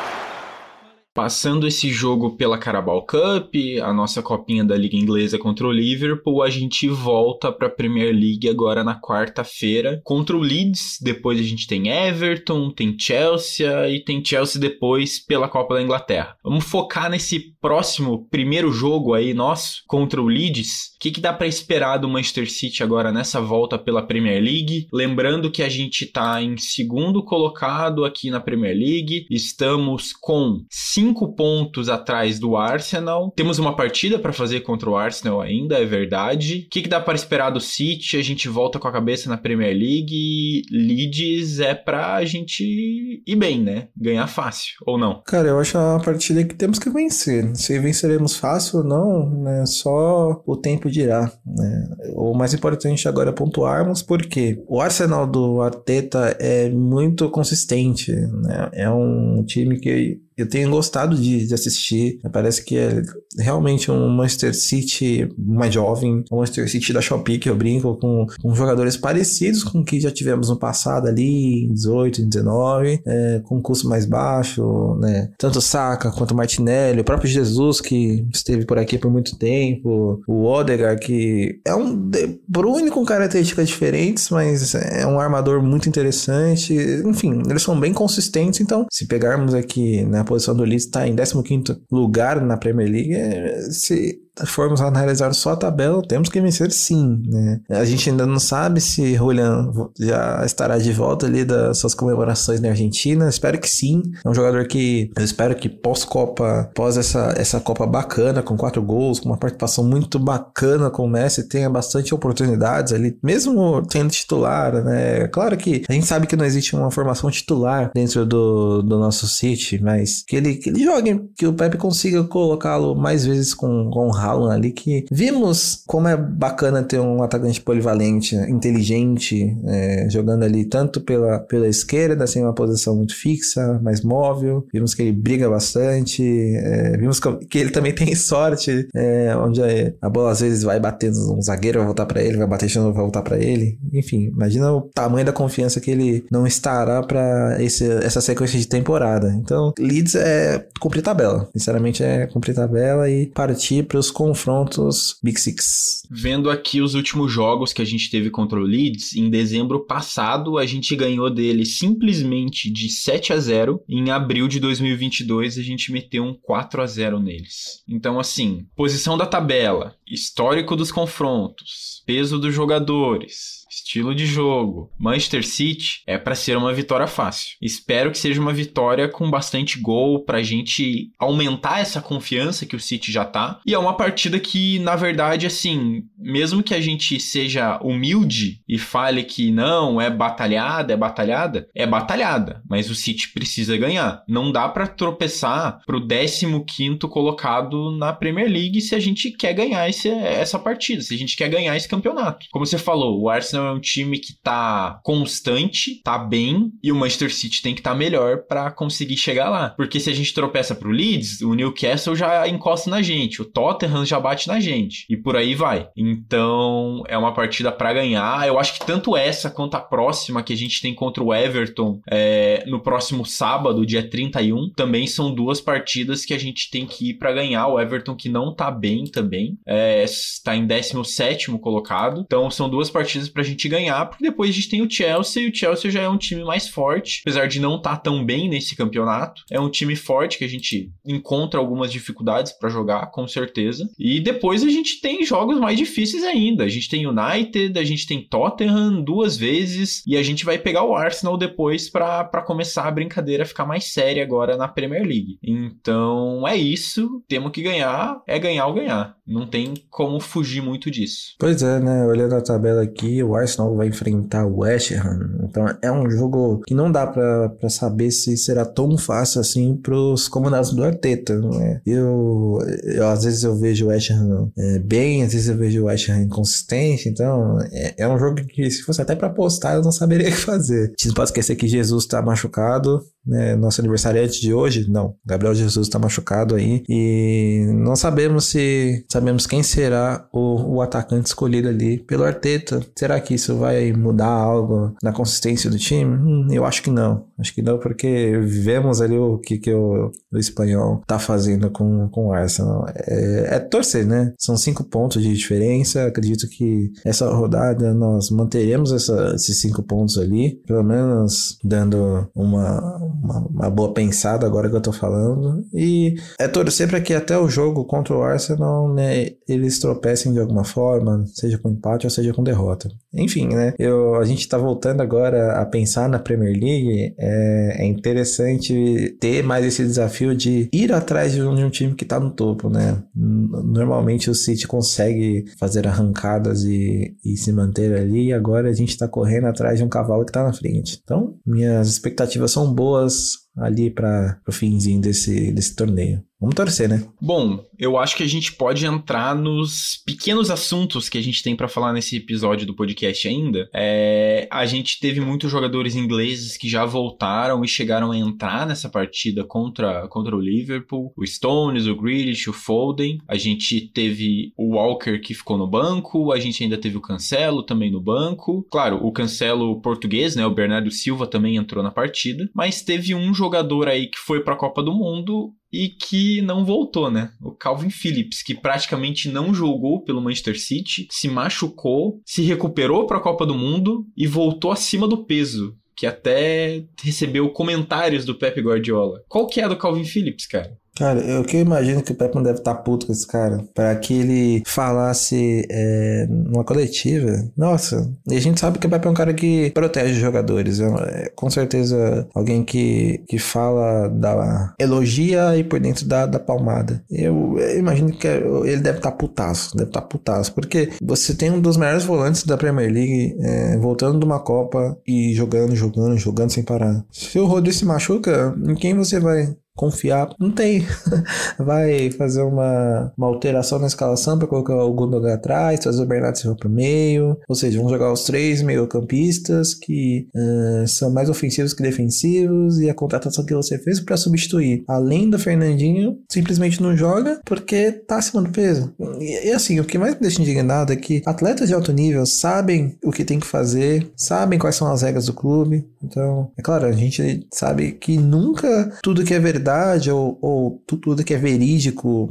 Passando 1.17 1.65
esse 1.65 1.89
jogo 1.89 2.38
pela 2.38 2.59
Carabao 2.59 3.01
Cup, 3.01 3.51
a 3.81 3.91
nossa 3.91 4.21
copinha 4.21 4.63
da 4.63 4.77
Liga 4.77 4.95
Inglesa 4.95 5.39
contra 5.39 5.65
o 5.65 5.71
Liverpool, 5.71 6.43
a 6.43 6.50
gente 6.51 6.88
volta 6.88 7.51
para 7.51 7.65
a 7.65 7.71
Premier 7.71 8.13
League 8.13 8.47
agora 8.47 8.83
na 8.83 9.01
quarta-feira 9.01 10.00
contra 10.03 10.38
o 10.38 10.39
Leeds. 10.39 11.00
Depois 11.01 11.39
a 11.39 11.43
gente 11.43 11.65
tem 11.65 11.88
Everton, 11.89 12.69
tem 12.69 12.95
Chelsea 13.00 13.89
e 13.89 14.03
tem 14.03 14.24
Chelsea 14.24 14.62
depois 14.62 15.17
pela 15.17 15.50
Copa 15.50 15.74
da 15.74 15.81
Inglaterra. 15.81 16.36
Vamos 16.43 16.65
focar 16.65 17.09
nesse 17.09 17.51
próximo 17.59 18.27
primeiro 18.29 18.71
jogo 18.71 19.15
aí 19.15 19.33
nosso 19.33 19.81
contra 19.88 20.21
o 20.21 20.27
Leeds. 20.27 20.91
O 20.97 21.00
que, 21.00 21.09
que 21.09 21.19
dá 21.19 21.33
para 21.33 21.47
esperar 21.47 21.97
do 21.97 22.07
Manchester 22.07 22.47
City 22.47 22.83
agora 22.83 23.12
nessa 23.12 23.41
volta 23.41 23.79
pela 23.79 24.05
Premier 24.05 24.39
League? 24.39 24.88
Lembrando 24.93 25.50
que 25.50 25.63
a 25.63 25.69
gente 25.69 26.05
está 26.05 26.43
em 26.43 26.57
segundo 26.57 27.25
colocado 27.25 28.05
aqui 28.05 28.29
na 28.29 28.39
Premier 28.39 28.77
League, 28.77 29.25
estamos 29.31 30.13
com 30.13 30.63
cinco 30.69 31.07
cinco 31.08 31.34
pontos 31.34 31.88
atrás 31.90 32.40
do 32.40 32.58
Arsenal. 32.58 33.32
Temos 33.36 33.60
uma 33.60 33.76
partida 33.76 34.20
para 34.20 34.34
fazer 34.34 34.62
contra 34.62 34.90
o 34.90 34.98
Arsenal 34.98 35.42
ainda, 35.42 35.78
é 35.78 35.86
verdade. 35.86 36.66
O 36.68 36.70
que, 36.70 36.82
que 36.82 36.90
dá 36.90 37.00
para 37.00 37.16
esperar 37.16 37.50
do 37.50 37.62
City? 37.62 38.18
A 38.18 38.22
gente 38.22 38.50
volta 38.50 38.78
com 38.78 38.88
a 38.88 38.92
cabeça 38.92 39.30
na 39.30 39.38
Premier 39.38 39.74
League. 39.74 40.64
Leeds 40.70 41.60
é 41.60 41.74
pra 41.74 42.24
gente 42.26 43.24
ir 43.26 43.36
bem, 43.36 43.62
né? 43.62 43.88
Ganhar 43.96 44.28
fácil, 44.28 44.74
ou 44.86 44.98
não? 44.98 45.22
Cara, 45.26 45.48
eu 45.48 45.60
acho 45.60 45.78
uma 45.78 46.02
partida 46.02 46.44
que 46.44 46.56
temos 46.56 46.78
que 46.78 46.90
vencer. 46.90 47.56
Se 47.56 47.80
venceremos 47.80 48.36
fácil 48.36 48.80
ou 48.80 48.86
não, 48.86 49.44
né? 49.44 49.66
Só 49.66 50.44
o 50.46 50.58
tempo 50.58 50.90
dirá. 50.90 51.32
Né? 51.46 51.88
O 52.16 52.34
mais 52.34 52.54
importante 52.54 53.08
agora 53.08 53.30
é 53.30 53.34
pontuarmos, 53.34 54.02
porque 54.02 54.62
o 54.68 54.82
Arsenal 54.82 55.26
do 55.26 55.62
Arteta 55.62 56.36
é 56.40 56.70
muito 56.70 57.30
consistente, 57.30 58.12
né? 58.12 58.70
É 58.74 58.90
um 58.90 59.44
time 59.46 59.80
que 59.80 60.26
eu 60.38 60.48
tenho 60.48 60.70
gostado 60.70 61.15
de, 61.15 61.48
de, 61.48 61.53
assistir. 61.53 62.20
Parece 62.32 62.63
que 62.63 62.77
é 62.77 63.01
realmente 63.38 63.89
um 63.89 64.08
Manchester 64.10 64.56
City 64.56 65.29
mais 65.38 65.74
jovem, 65.74 66.24
um 66.32 66.38
Manchester 66.38 66.70
City 66.70 66.94
da 66.94 67.01
Shopee, 67.01 67.39
que 67.39 67.50
eu 67.50 67.56
brinco, 67.56 67.96
com, 67.96 68.25
com 68.41 68.56
jogadores 68.56 68.96
parecidos 68.96 69.63
com 69.63 69.79
o 69.79 69.86
que 69.86 70.00
já 70.00 70.12
tivemos 70.12 70.50
no 70.50 70.58
passado 70.58 71.08
ali, 71.08 71.65
em 71.65 71.74
18, 71.74 72.22
em 72.22 72.29
19, 72.29 73.01
é, 73.06 73.41
com 73.44 73.62
custo 73.62 73.88
mais 73.88 74.06
baixo, 74.06 74.96
né? 75.00 75.29
Tanto 75.38 75.62
Saka 75.62 76.12
quanto 76.12 76.36
Martinelli, 76.36 77.01
o 77.01 77.03
próprio 77.03 77.29
Jesus, 77.29 77.82
que 77.82 78.25
esteve 78.34 78.65
por 78.65 78.77
aqui 78.77 78.98
por 78.98 79.12
muito 79.12 79.38
tempo, 79.38 80.22
o 80.27 80.46
Odegaard, 80.46 81.03
que 81.03 81.60
é 81.65 81.74
um 81.75 82.10
Brune 82.48 82.91
com 82.91 83.03
características 83.06 83.67
diferentes, 83.67 84.29
mas 84.29 84.75
é 84.75 85.06
um 85.06 85.20
armador 85.20 85.62
muito 85.62 85.89
interessante. 85.89 86.74
Enfim, 87.06 87.41
eles 87.50 87.62
são 87.62 87.79
bem 87.79 87.94
consistentes, 87.94 88.60
então, 88.60 88.86
se 88.91 89.06
pegarmos 89.06 89.53
aqui, 89.53 90.03
né, 90.06 90.24
posição 90.27 90.55
do 90.55 90.63
Leeds 90.63 90.86
está 90.86 91.07
em 91.07 91.15
15 91.15 91.81
lugar 91.91 92.41
na 92.41 92.57
Premier 92.57 92.89
League. 92.89 93.13
É, 93.15 93.62
se 93.72 94.26
formos 94.46 94.82
analisar 94.82 95.34
só 95.34 95.51
a 95.51 95.56
tabela, 95.56 96.01
temos 96.08 96.29
que 96.29 96.39
vencer 96.41 96.72
sim, 96.72 97.22
né? 97.25 97.62
A 97.70 97.86
gente 97.86 98.10
ainda 98.10 98.25
não 98.25 98.39
sabe 98.39 98.79
se 98.82 99.15
Julian 99.15 99.72
já 100.00 100.44
estará 100.46 100.77
de 100.77 100.91
volta 100.91 101.25
ali 101.25 101.44
das 101.44 101.77
suas 101.77 101.94
comemorações 101.94 102.60
na 102.60 102.70
Argentina. 102.70 103.27
Espero 103.27 103.60
que 103.60 103.70
sim. 103.70 104.01
É 104.24 104.29
um 104.29 104.34
jogador 104.34 104.67
que 104.67 105.12
eu 105.15 105.24
espero 105.24 105.56
que 105.56 105.70
pós-Copa, 105.70 106.70
pós 106.74 106.98
essa, 106.98 107.34
essa 107.38 107.60
Copa 107.60 107.86
bacana, 107.86 108.41
com 108.41 108.58
quatro 108.58 108.82
gols, 108.82 109.20
com 109.20 109.29
uma 109.29 109.38
participação 109.38 109.84
muito 109.84 110.20
bacana 110.20 110.89
com 110.89 111.06
o 111.06 111.10
Messi, 111.10 111.48
tenha 111.48 111.70
bastante 111.70 112.13
oportunidades 112.13 112.94
ali, 112.94 113.17
mesmo 113.24 113.84
sendo 113.89 114.12
titular, 114.12 114.84
né? 114.84 115.27
Claro 115.27 115.58
que 115.58 115.84
a 115.88 115.94
gente 115.94 116.06
sabe 116.06 116.27
que 116.27 116.36
não 116.36 116.46
existe 116.46 116.75
uma 116.75 116.91
formação 116.91 117.29
titular 117.29 117.91
dentro 117.94 118.25
do, 118.25 118.82
do 118.82 119.00
nosso 119.00 119.27
City, 119.27 119.82
mas 119.82 120.24
que 120.27 120.36
ele, 120.36 120.56
que 120.56 120.70
ele 120.70 120.84
jogue, 120.84 121.22
que 121.36 121.48
o 121.48 121.53
Pepe 121.53 121.77
consiga 121.77 122.24
colocá-lo 122.24 122.96
mais 122.96 123.25
vezes 123.25 123.53
com, 123.53 123.89
com 123.89 124.10
Haaland 124.27 124.55
ali, 124.55 124.72
que 124.72 125.05
vimos 125.12 125.84
como 125.86 126.07
é 126.07 126.15
bacana 126.15 126.84
ter 126.84 127.00
um 127.00 127.24
atacante 127.24 127.62
polivalente, 127.62 128.36
inteligente, 128.36 129.55
é, 129.65 130.08
jogando 130.10 130.43
ali 130.43 130.65
tanto 130.65 131.02
pela, 131.02 131.39
pela 131.39 131.67
esquerda, 131.67 132.28
sem 132.28 132.43
uma 132.43 132.54
posição 132.54 132.95
muito 132.95 133.15
fixa, 133.15 133.80
mais 133.82 134.02
móvel. 134.02 134.65
Vimos 134.73 134.93
que 134.93 135.02
ele 135.02 135.12
briga 135.12 135.49
bastante, 135.49 136.23
é, 136.23 136.97
vimos 136.97 137.19
que 137.19 137.58
ele 137.58 137.71
também 137.71 137.93
tem 137.95 138.13
sorte, 138.15 138.88
é, 138.95 139.36
onde 139.36 139.62
a 140.02 140.10
bola 140.10 140.32
às 140.32 140.41
vezes 140.41 140.63
vai 140.63 140.80
batendo 140.80 141.36
um 141.36 141.41
zagueiro, 141.41 141.80
vai 141.80 141.88
voltar 141.88 142.06
para 142.06 142.21
ele, 142.21 142.38
vai 142.38 142.47
bater 142.47 142.67
novo, 142.75 142.93
vai 142.93 143.04
voltar 143.04 143.21
para 143.21 143.38
ele. 143.38 143.78
Enfim, 143.93 144.32
imagina 144.34 144.71
o 144.71 144.82
tamanho 144.82 145.25
da 145.25 145.32
confiança 145.32 145.80
que 145.80 145.91
ele 145.91 146.25
não 146.32 146.45
estará 146.45 147.02
para 147.02 147.58
essa 147.60 148.21
sequência 148.21 148.60
de 148.60 148.67
temporada. 148.67 149.34
Então, 149.39 149.73
Leeds 149.80 150.15
é 150.15 150.65
cumprir 150.80 151.02
tabela. 151.02 151.47
Sinceramente, 151.54 152.04
é 152.04 152.28
cumprir 152.28 152.56
tabela 152.56 153.10
e 153.10 153.28
partir 153.28 153.84
para 153.84 153.97
os 153.97 154.12
confrontos 154.17 155.19
Big 155.21 155.39
Six. 155.39 156.01
Vendo 156.10 156.49
aqui 156.49 156.82
os 156.82 156.95
últimos 156.95 157.32
jogos 157.32 157.71
que 157.71 157.84
a 157.84 157.86
gente 157.86 158.10
teve 158.10 158.32
contra 158.32 158.60
o 158.60 158.63
Leeds, 158.63 159.15
em 159.15 159.30
dezembro 159.30 159.86
passado 159.86 160.58
a 160.58 160.65
gente 160.65 160.95
ganhou 160.95 161.30
dele 161.30 161.63
simplesmente 161.63 162.71
de 162.71 162.89
7 162.89 163.32
a 163.34 163.38
0. 163.38 163.80
Em 163.88 164.10
abril 164.10 164.47
de 164.47 164.60
2022 164.60 165.60
a 165.60 165.62
gente 165.62 165.91
meteu 165.91 166.23
um 166.23 166.34
4 166.34 166.82
a 166.82 166.88
0 166.88 167.19
neles. 167.19 167.84
Então, 167.88 168.19
assim, 168.19 168.65
posição 168.75 169.19
da 169.19 169.27
tabela, 169.27 169.93
histórico 170.10 170.75
dos 170.75 170.91
confrontos, 170.91 172.01
peso 172.08 172.39
dos 172.39 172.56
jogadores, 172.56 173.57
estilo 173.78 174.13
de 174.13 174.26
jogo, 174.26 174.92
Manchester 174.98 175.46
City, 175.46 176.02
é 176.06 176.18
para 176.18 176.36
ser 176.36 176.58
uma 176.58 176.74
vitória 176.74 177.08
fácil. 177.08 177.56
Espero 177.62 178.12
que 178.12 178.18
seja 178.18 178.42
uma 178.42 178.54
vitória 178.54 179.08
com 179.08 179.30
bastante 179.30 179.80
gol 179.80 180.24
pra 180.24 180.44
gente 180.44 181.12
aumentar 181.20 181.80
essa 181.80 182.02
confiança 182.02 182.66
que 182.66 182.76
o 182.76 182.80
City 182.80 183.12
já 183.12 183.26
tá. 183.26 183.60
E 183.66 183.74
é 183.74 183.80
uma 183.80 183.96
partida 183.96 184.40
que, 184.40 184.80
na 184.80 184.96
verdade, 184.96 185.46
assim, 185.46 186.04
mesmo 186.18 186.63
que 186.63 186.74
a 186.74 186.82
gente 186.82 187.20
seja 187.20 187.80
humilde 187.82 188.62
e 188.68 188.78
fale 188.78 189.24
que 189.24 189.52
não, 189.52 190.02
é 190.02 190.10
batalhada, 190.10 190.94
é 190.94 190.98
batalhada, 190.98 191.68
é 191.76 191.86
batalhada, 191.86 192.62
mas 192.70 192.90
o 192.90 192.96
City 192.96 193.32
precisa 193.32 193.78
ganhar. 193.78 194.24
Não 194.28 194.52
dá 194.52 194.68
para 194.68 194.88
tropeçar 194.88 195.82
pro 195.86 196.06
15 196.08 197.00
colocado 197.10 197.92
na 197.98 198.13
Premier 198.13 198.50
League 198.50 198.82
se 198.82 198.96
a 198.96 199.00
gente 199.00 199.32
quer 199.32 199.54
ganhar 199.54 199.88
esse, 199.90 200.10
essa 200.10 200.58
partida, 200.58 201.02
se 201.02 201.13
a 201.13 201.18
gente 201.18 201.36
quer 201.36 201.50
ganhar 201.50 201.76
esse 201.76 201.88
campeonato. 201.88 202.48
Como 202.52 202.66
você 202.66 202.78
falou, 202.78 203.22
o 203.22 203.30
Arsenal 203.30 203.66
é 203.67 203.71
um 203.71 203.80
time 203.80 204.19
que 204.19 204.34
tá 204.41 204.99
constante, 205.03 206.01
tá 206.03 206.17
bem, 206.17 206.71
e 206.82 206.91
o 206.91 206.95
Manchester 206.95 207.34
City 207.34 207.62
tem 207.62 207.73
que 207.73 207.82
estar 207.82 207.91
tá 207.91 207.97
melhor 207.97 208.43
para 208.47 208.71
conseguir 208.71 209.17
chegar 209.17 209.49
lá. 209.49 209.69
Porque 209.71 209.99
se 209.99 210.10
a 210.10 210.13
gente 210.13 210.34
tropeça 210.34 210.75
pro 210.75 210.89
Leeds, 210.89 211.41
o 211.41 211.53
Newcastle 211.53 212.15
já 212.15 212.47
encosta 212.47 212.89
na 212.89 213.01
gente, 213.01 213.41
o 213.41 213.45
Tottenham 213.45 214.06
já 214.06 214.19
bate 214.19 214.47
na 214.47 214.60
gente, 214.60 215.06
e 215.10 215.17
por 215.17 215.36
aí 215.36 215.56
vai. 215.56 215.89
Então, 215.95 217.03
é 217.08 217.17
uma 217.17 217.34
partida 217.34 217.71
para 217.71 217.93
ganhar. 217.93 218.47
Eu 218.47 218.60
acho 218.60 218.73
que 218.73 218.86
tanto 218.86 219.15
essa 219.15 219.49
quanto 219.49 219.75
a 219.75 219.82
próxima 219.82 220.43
que 220.43 220.53
a 220.53 220.58
gente 220.58 220.82
tem 220.82 220.93
contra 220.93 221.23
o 221.23 221.34
Everton 221.34 221.99
é, 222.10 222.63
no 222.67 222.80
próximo 222.80 223.25
sábado, 223.25 223.86
dia 223.86 224.08
31, 224.08 224.71
também 224.75 225.08
são 225.08 225.34
duas 225.34 225.60
partidas 225.60 226.25
que 226.25 226.34
a 226.34 226.39
gente 226.39 226.69
tem 226.69 226.86
que 226.86 227.10
ir 227.10 227.13
para 227.15 227.34
ganhar. 227.34 227.67
O 227.67 227.80
Everton 227.80 228.15
que 228.15 228.30
não 228.30 228.53
tá 228.53 228.71
bem 228.71 229.06
também, 229.06 229.58
é, 229.65 230.03
está 230.03 230.56
em 230.56 230.65
17 230.65 231.47
colocado. 231.58 232.21
Então, 232.25 232.49
são 232.51 232.69
duas 232.69 232.89
partidas 232.89 233.30
pra 233.30 233.43
gente 233.43 233.57
ganhar, 233.65 234.06
porque 234.06 234.24
depois 234.24 234.50
a 234.50 234.54
gente 234.54 234.70
tem 234.70 234.82
o 234.82 234.89
Chelsea, 234.89 235.43
e 235.43 235.50
o 235.50 235.56
Chelsea 235.56 235.89
já 235.89 236.02
é 236.02 236.10
um 236.10 236.17
time 236.17 236.43
mais 236.43 236.67
forte, 236.67 237.22
apesar 237.22 237.48
de 237.48 237.62
não 237.62 237.78
estar 237.78 237.96
tá 237.96 237.98
tão 237.98 238.26
bem 238.26 238.50
nesse 238.50 238.76
campeonato. 238.76 239.43
É 239.50 239.60
um 239.60 239.70
time 239.70 239.96
forte 239.96 240.38
que 240.38 240.43
a 240.43 240.50
gente 240.50 240.91
encontra 241.06 241.60
algumas 241.60 241.91
dificuldades 241.91 242.52
para 242.52 242.70
jogar, 242.70 243.10
com 243.12 243.26
certeza. 243.28 243.89
E 243.98 244.20
depois 244.20 244.63
a 244.63 244.70
gente 244.70 245.00
tem 245.00 245.24
jogos 245.24 245.58
mais 245.60 245.78
difíceis 245.78 246.24
ainda. 246.24 246.65
A 246.65 246.70
gente 246.70 246.89
tem 246.89 247.08
United, 247.08 247.80
a 247.80 247.84
gente 247.84 248.06
tem 248.06 248.22
Tottenham 248.22 249.02
duas 249.02 249.38
vezes, 249.38 250.04
e 250.06 250.17
a 250.17 250.24
gente 250.24 250.43
vai 250.43 250.58
pegar 250.58 250.84
o 250.84 250.96
Arsenal 250.96 251.38
depois 251.38 251.89
para 251.89 252.43
começar 252.46 252.88
a 252.88 252.91
brincadeira 252.91 253.46
ficar 253.46 253.65
mais 253.65 253.86
séria 253.93 254.24
agora 254.24 254.58
na 254.58 254.67
Premier 254.67 255.04
League. 255.04 255.38
Então 255.41 256.48
é 256.48 256.56
isso, 256.56 257.24
temos 257.28 257.52
que 257.52 257.62
ganhar, 257.62 258.22
é 258.28 258.39
ganhar 258.39 258.67
ou 258.67 258.74
ganhar. 258.74 259.15
Não 259.26 259.46
tem 259.46 259.74
como 259.89 260.20
fugir 260.20 260.62
muito 260.62 260.89
disso. 260.89 261.36
Pois 261.38 261.62
é, 261.62 261.80
né? 261.80 262.06
Olhando 262.06 262.36
a 262.36 262.41
tabela 262.41 262.82
aqui, 262.82 263.22
o 263.22 263.36
Arsenal 263.36 263.46
Arsenal 263.47 263.75
vai 263.75 263.88
enfrentar 263.88 264.45
o 264.45 264.60
West 264.60 264.91
Ham. 264.91 265.39
Então 265.43 265.65
é 265.81 265.91
um 265.91 266.10
jogo 266.10 266.62
que 266.65 266.73
não 266.73 266.91
dá 266.91 267.07
para 267.07 267.69
saber 267.69 268.12
se 268.12 268.36
será 268.38 268.65
tão 268.65 268.97
fácil 268.97 269.41
assim 269.41 269.75
pros 269.75 270.27
comandados 270.27 270.73
do 270.73 270.83
Arteta. 270.83 271.39
Né? 271.39 271.81
Eu, 271.86 272.60
eu, 272.83 273.07
às 273.07 273.23
vezes 273.23 273.43
eu 273.43 273.55
vejo 273.55 273.86
o 273.86 273.88
West 273.89 274.12
Ham 274.12 274.49
é, 274.57 274.79
bem, 274.79 275.23
às 275.23 275.33
vezes 275.33 275.47
eu 275.47 275.57
vejo 275.57 275.83
o 275.83 275.86
West 275.86 276.10
Ham 276.10 276.21
inconsistente. 276.21 277.10
Então 277.10 277.60
é, 277.71 277.95
é 277.97 278.07
um 278.07 278.19
jogo 278.19 278.36
que 278.45 278.69
se 278.69 278.83
fosse 278.83 279.01
até 279.01 279.15
para 279.15 279.29
postar 279.29 279.75
eu 279.75 279.81
não 279.81 279.91
saberia 279.91 280.27
o 280.27 280.31
que 280.31 280.38
fazer. 280.38 280.86
A 280.86 280.88
gente 280.89 281.07
não 281.07 281.15
pode 281.15 281.29
esquecer 281.29 281.55
que 281.55 281.67
Jesus 281.67 282.05
tá 282.05 282.21
machucado 282.21 283.01
né, 283.28 283.56
nosso 283.56 283.82
aniversariante 283.82 284.40
de 284.42 284.54
hoje, 284.54 284.90
não. 284.90 285.16
Gabriel 285.26 285.54
Jesus 285.54 285.88
está 285.88 286.00
machucado 286.00 286.56
aí 286.56 286.84
e 286.88 287.66
não 287.74 287.96
sabemos 287.96 288.46
se 288.46 289.06
sabemos 289.12 289.46
quem 289.46 289.62
será 289.62 290.28
o, 290.32 290.76
o 290.76 290.82
atacante 290.82 291.28
escolhido 291.28 291.68
ali 291.68 292.00
pelo 292.00 292.24
Arteta. 292.24 292.82
Será 292.98 293.20
que 293.20 293.34
isso 293.34 293.58
vai 293.58 293.92
mudar 293.92 294.28
algo 294.28 294.96
na 295.04 295.12
consistência 295.12 295.70
do 295.70 295.78
time? 295.78 296.16
Hum, 296.16 296.48
eu 296.52 296.66
acho 296.66 296.82
que 296.82 296.90
não. 296.90 297.26
Acho 297.40 297.54
que 297.54 297.62
não, 297.62 297.78
porque 297.78 298.40
vemos 298.44 299.02
ali 299.02 299.18
o 299.18 299.38
que, 299.38 299.58
que 299.58 299.74
o, 299.74 300.12
o 300.32 300.38
espanhol 300.38 301.02
tá 301.06 301.20
fazendo 301.20 301.70
com, 301.70 302.08
com 302.10 302.28
o 302.28 302.34
Arsenal. 302.34 302.86
É, 302.96 303.56
é 303.56 303.60
torcer, 303.60 304.06
né? 304.06 304.34
São 304.40 304.58
cinco 304.58 304.84
pontos 304.84 305.22
de 305.22 305.34
diferença. 305.34 306.06
Acredito 306.06 306.48
que 306.50 306.92
essa 307.06 307.30
rodada 307.32 307.94
nós 307.94 308.30
manteremos 308.32 308.92
essa, 308.92 309.34
esses 309.36 309.60
cinco 309.60 309.84
pontos 309.84 310.18
ali, 310.18 310.62
pelo 310.66 310.84
menos 310.84 311.58
dando 311.63 312.30
uma 312.34 312.98
uma, 313.21 313.39
uma, 313.39 313.69
boa 313.69 313.93
pensada 313.93 314.45
agora 314.45 314.69
que 314.69 314.75
eu 314.75 314.82
tô 314.82 314.91
falando. 314.91 315.65
E 315.73 316.15
é 316.39 316.47
torcer 316.47 316.88
para 316.88 317.01
que 317.01 317.13
até 317.13 317.38
o 317.38 317.49
jogo 317.49 317.86
contra 317.86 318.15
o 318.15 318.21
Arsenal, 318.21 318.93
né, 318.93 319.32
eles 319.47 319.80
tropecem 319.80 320.34
de 320.34 320.39
alguma 320.39 320.63
forma, 320.63 321.25
seja 321.34 321.58
com 321.58 321.69
empate 321.69 322.06
ou 322.06 322.10
seja 322.10 322.34
com 322.34 322.43
derrota. 322.43 322.89
Enfim, 323.13 323.47
né, 323.47 323.73
eu, 323.77 324.15
a 324.15 324.25
gente 324.25 324.47
tá 324.47 324.58
voltando 324.58 325.01
agora 325.01 325.60
a 325.60 325.65
pensar 325.65 326.08
na 326.08 326.19
Premier 326.19 326.53
League. 326.53 327.13
É, 327.17 327.84
é 327.84 327.86
interessante 327.86 329.17
ter 329.19 329.43
mais 329.43 329.65
esse 329.65 329.84
desafio 329.84 330.36
de 330.36 330.69
ir 330.71 330.91
atrás 330.91 331.34
de 331.34 331.41
um, 331.41 331.56
de 331.56 331.63
um 331.63 331.69
time 331.69 331.95
que 331.95 332.06
tá 332.06 332.19
no 332.19 332.32
topo, 332.32 332.69
né? 332.69 333.01
Normalmente 333.15 334.30
o 334.30 334.36
City 334.36 334.67
consegue 334.67 335.45
fazer 335.60 335.88
arrancadas 335.88 336.63
e, 336.63 337.15
e 337.23 337.38
se 337.38 337.51
manter 337.51 337.95
ali, 337.95 338.27
e 338.27 338.34
agora 338.34 338.69
a 338.69 338.73
gente 338.73 338.97
tá 338.97 339.08
correndo 339.08 339.47
atrás 339.47 339.77
de 339.80 339.84
um 339.84 339.89
cavalo 339.89 340.25
que 340.25 340.32
tá 340.32 340.43
na 340.43 340.53
frente. 340.53 340.99
Então, 341.03 341.36
minhas 341.45 341.88
expectativas 341.88 342.51
são 342.51 342.73
boas 342.73 343.07
us 343.08 343.46
ali 343.58 343.89
para 343.89 344.39
o 344.48 344.52
finzinho 344.52 345.02
desse, 345.02 345.52
desse 345.52 345.76
torneio. 345.76 346.24
Vamos 346.39 346.56
torcer, 346.56 346.88
né? 346.88 347.04
Bom, 347.20 347.65
eu 347.80 347.98
acho 347.98 348.15
que 348.15 348.22
a 348.22 348.28
gente 348.28 348.54
pode 348.54 348.86
entrar 348.86 349.36
nos 349.36 350.04
pequenos 350.06 350.52
assuntos 350.52 351.10
que 351.10 351.17
a 351.17 351.22
gente 351.22 351.41
tem 351.41 351.56
para 351.56 351.67
falar 351.67 351.91
nesse 351.91 352.17
episódio 352.17 352.67
do 352.67 352.76
podcast 352.76 353.28
ainda. 353.28 353.67
É, 353.74 354.48
a 354.52 354.63
gente 354.67 355.00
teve 355.00 355.20
muitos 355.20 355.50
jogadores 355.50 355.96
ingleses 355.96 356.56
que 356.56 356.70
já 356.70 356.86
voltaram 356.86 357.65
e 357.65 357.67
chegaram 357.67 358.12
a 358.12 358.17
entrar 358.17 358.67
nessa 358.67 358.88
partida 358.88 359.43
contra, 359.43 360.08
contra 360.10 360.36
o 360.36 360.39
Liverpool. 360.39 361.12
O 361.17 361.26
Stones, 361.26 361.88
o 361.88 361.96
Grealish, 361.96 362.48
o 362.48 362.54
Foden. 362.54 363.17
A 363.28 363.36
gente 363.36 363.82
teve 363.82 364.54
o 364.56 364.76
Walker 364.76 365.17
que 365.17 365.34
ficou 365.34 365.58
no 365.58 365.67
banco. 365.67 366.32
A 366.32 366.39
gente 366.39 366.63
ainda 366.63 366.78
teve 366.78 366.98
o 366.98 367.02
Cancelo 367.02 367.63
também 367.63 367.89
no 367.91 368.00
banco. 368.00 368.63
Claro, 368.70 369.04
o 369.04 369.12
Cancelo 369.12 369.82
português, 369.82 370.36
né? 370.36 370.46
O 370.46 370.54
Bernardo 370.54 370.91
Silva 370.91 371.26
também 371.26 371.56
entrou 371.56 371.84
na 371.84 371.89
partida. 371.89 372.48
Mas 372.54 372.84
teve 372.84 373.15
um 373.15 373.34
jogador 373.34 373.46
aí 373.88 374.07
que 374.07 374.17
foi 374.17 374.43
para 374.43 374.53
a 374.53 374.57
Copa 374.57 374.81
do 374.83 374.93
Mundo 374.93 375.53
e 375.71 375.89
que 375.89 376.41
não 376.41 376.65
voltou, 376.65 377.12
né? 377.12 377.31
O 377.41 377.51
Calvin 377.51 377.89
Phillips, 377.89 378.41
que 378.41 378.55
praticamente 378.55 379.29
não 379.29 379.53
jogou 379.53 380.03
pelo 380.03 380.21
Manchester 380.21 380.60
City, 380.60 381.07
se 381.12 381.27
machucou, 381.27 382.21
se 382.25 382.41
recuperou 382.41 383.05
para 383.05 383.17
a 383.17 383.21
Copa 383.21 383.45
do 383.45 383.55
Mundo 383.55 384.05
e 384.15 384.25
voltou 384.25 384.71
acima 384.71 385.07
do 385.07 385.25
peso, 385.25 385.75
que 385.95 386.05
até 386.05 386.86
recebeu 387.01 387.49
comentários 387.49 388.23
do 388.23 388.36
Pep 388.36 388.60
Guardiola. 388.62 389.23
Qual 389.27 389.47
que 389.47 389.60
é 389.60 389.63
a 389.63 389.67
do 389.67 389.77
Calvin 389.77 390.05
Phillips, 390.05 390.45
cara? 390.45 390.77
Cara, 390.97 391.19
eu 391.19 391.43
que 391.43 391.57
imagino 391.57 392.01
que 392.01 392.12
o 392.12 392.15
Pepe 392.15 392.36
não 392.36 392.43
deve 392.43 392.60
estar 392.60 392.73
tá 392.73 392.81
puto 392.81 393.05
com 393.05 393.12
esse 393.12 393.25
cara. 393.27 393.63
Para 393.73 393.95
que 393.95 394.13
ele 394.13 394.63
falasse 394.65 395.65
é, 395.69 396.25
numa 396.27 396.63
coletiva. 396.63 397.31
Nossa, 397.55 398.12
e 398.29 398.36
a 398.36 398.41
gente 398.41 398.60
sabe 398.60 398.79
que 398.79 398.88
o 398.88 398.89
Pepe 398.89 399.07
é 399.07 399.12
um 399.12 399.13
cara 399.13 399.33
que 399.33 399.71
protege 399.71 400.13
os 400.13 400.19
jogadores. 400.19 400.79
É, 400.79 401.31
com 401.36 401.49
certeza 401.49 402.27
alguém 402.33 402.63
que, 402.63 403.23
que 403.27 403.38
fala 403.38 404.07
da. 404.07 404.73
elogia 404.79 405.55
e 405.57 405.63
por 405.63 405.79
dentro 405.79 406.05
da, 406.05 406.25
da 406.25 406.39
palmada. 406.39 407.03
Eu, 407.10 407.57
eu 407.60 407.77
imagino 407.77 408.12
que 408.12 408.27
ele 408.27 408.81
deve 408.81 408.97
estar 408.97 409.12
tá 409.12 409.17
putaço. 409.17 409.75
Deve 409.75 409.89
estar 409.89 410.01
tá 410.01 410.07
putaço. 410.07 410.53
Porque 410.53 410.89
você 411.01 411.36
tem 411.36 411.51
um 411.51 411.62
dos 411.62 411.77
melhores 411.77 412.05
volantes 412.05 412.43
da 412.43 412.57
Premier 412.57 412.91
League 412.91 413.38
é, 413.41 413.77
voltando 413.77 414.19
de 414.19 414.25
uma 414.25 414.39
Copa 414.39 414.97
e 415.05 415.33
jogando, 415.33 415.75
jogando, 415.75 416.17
jogando 416.17 416.51
sem 416.51 416.63
parar. 416.63 417.03
Se 417.12 417.38
o 417.38 417.45
Rodrigo 417.45 417.75
se 417.75 417.86
machuca, 417.86 418.55
em 418.67 418.75
quem 418.75 418.93
você 418.93 419.19
vai 419.19 419.55
confiar. 419.78 420.30
Não 420.38 420.52
tem. 420.52 420.86
Vai 421.58 422.12
fazer 422.12 422.42
uma, 422.42 423.13
uma 423.16 423.28
alteração 423.28 423.80
na 423.80 423.88
escalação 423.88 424.38
para 424.38 424.48
colocar 424.48 424.76
o 424.76 424.94
Gundogan 424.94 425.36
atrás, 425.36 425.80
trazer 425.80 426.02
o 426.02 426.06
Bernardo 426.06 426.38
Silva 426.38 426.58
para 426.58 426.68
o 426.68 426.72
meio. 426.72 427.38
Ou 427.48 427.56
seja, 427.56 427.80
vão 427.80 427.90
jogar 427.90 428.12
os 428.12 428.24
três 428.24 428.62
meio-campistas 428.62 429.74
que 429.74 430.28
uh, 430.36 430.88
são 430.88 431.12
mais 431.12 431.30
ofensivos 431.30 431.74
que 431.74 431.84
defensivos 431.84 432.80
e 432.80 432.90
a 432.90 432.94
contratação 432.94 433.46
que 433.46 433.54
você 433.54 433.78
fez 433.78 434.00
para 434.00 434.18
substituir. 434.18 434.84
Além 434.88 435.30
do 435.30 435.38
Fernandinho, 435.38 436.18
simplesmente 436.30 436.82
não 436.82 436.98
joga 436.98 437.40
porque 437.46 437.92
tá 437.92 438.18
acima 438.18 438.42
do 438.42 438.50
peso. 438.50 438.94
E, 439.20 439.48
e 439.48 439.52
assim, 439.52 439.80
o 439.80 439.86
que 439.86 440.00
mais 440.00 440.16
me 440.16 440.22
deixa 440.22 440.42
indignado 440.42 440.92
é 440.92 440.96
que 440.96 441.22
atletas 441.26 441.68
de 441.68 441.76
alto 441.76 441.94
nível 441.94 442.26
sabem 442.26 442.98
o 443.04 443.12
que 443.12 443.24
tem 443.24 443.40
que 443.40 443.46
fazer, 443.46 444.12
sabem 444.16 444.58
quais 444.58 444.76
são 444.76 444.92
as 444.92 445.04
regras 445.04 445.28
do 445.28 445.34
clube. 445.34 445.86
Então, 446.04 446.50
é 446.58 446.62
claro, 446.63 446.88
a 446.88 446.92
gente 446.92 447.48
sabe 447.54 447.92
que 447.92 448.18
nunca 448.18 448.92
tudo 449.04 449.24
que 449.24 449.34
é 449.34 449.40
verdade 449.40 449.66
verdade 449.67 450.10
ou, 450.10 450.38
ou 450.41 450.82
tudo 450.88 451.23
que 451.23 451.34
é 451.34 451.38
verídico 451.38 452.30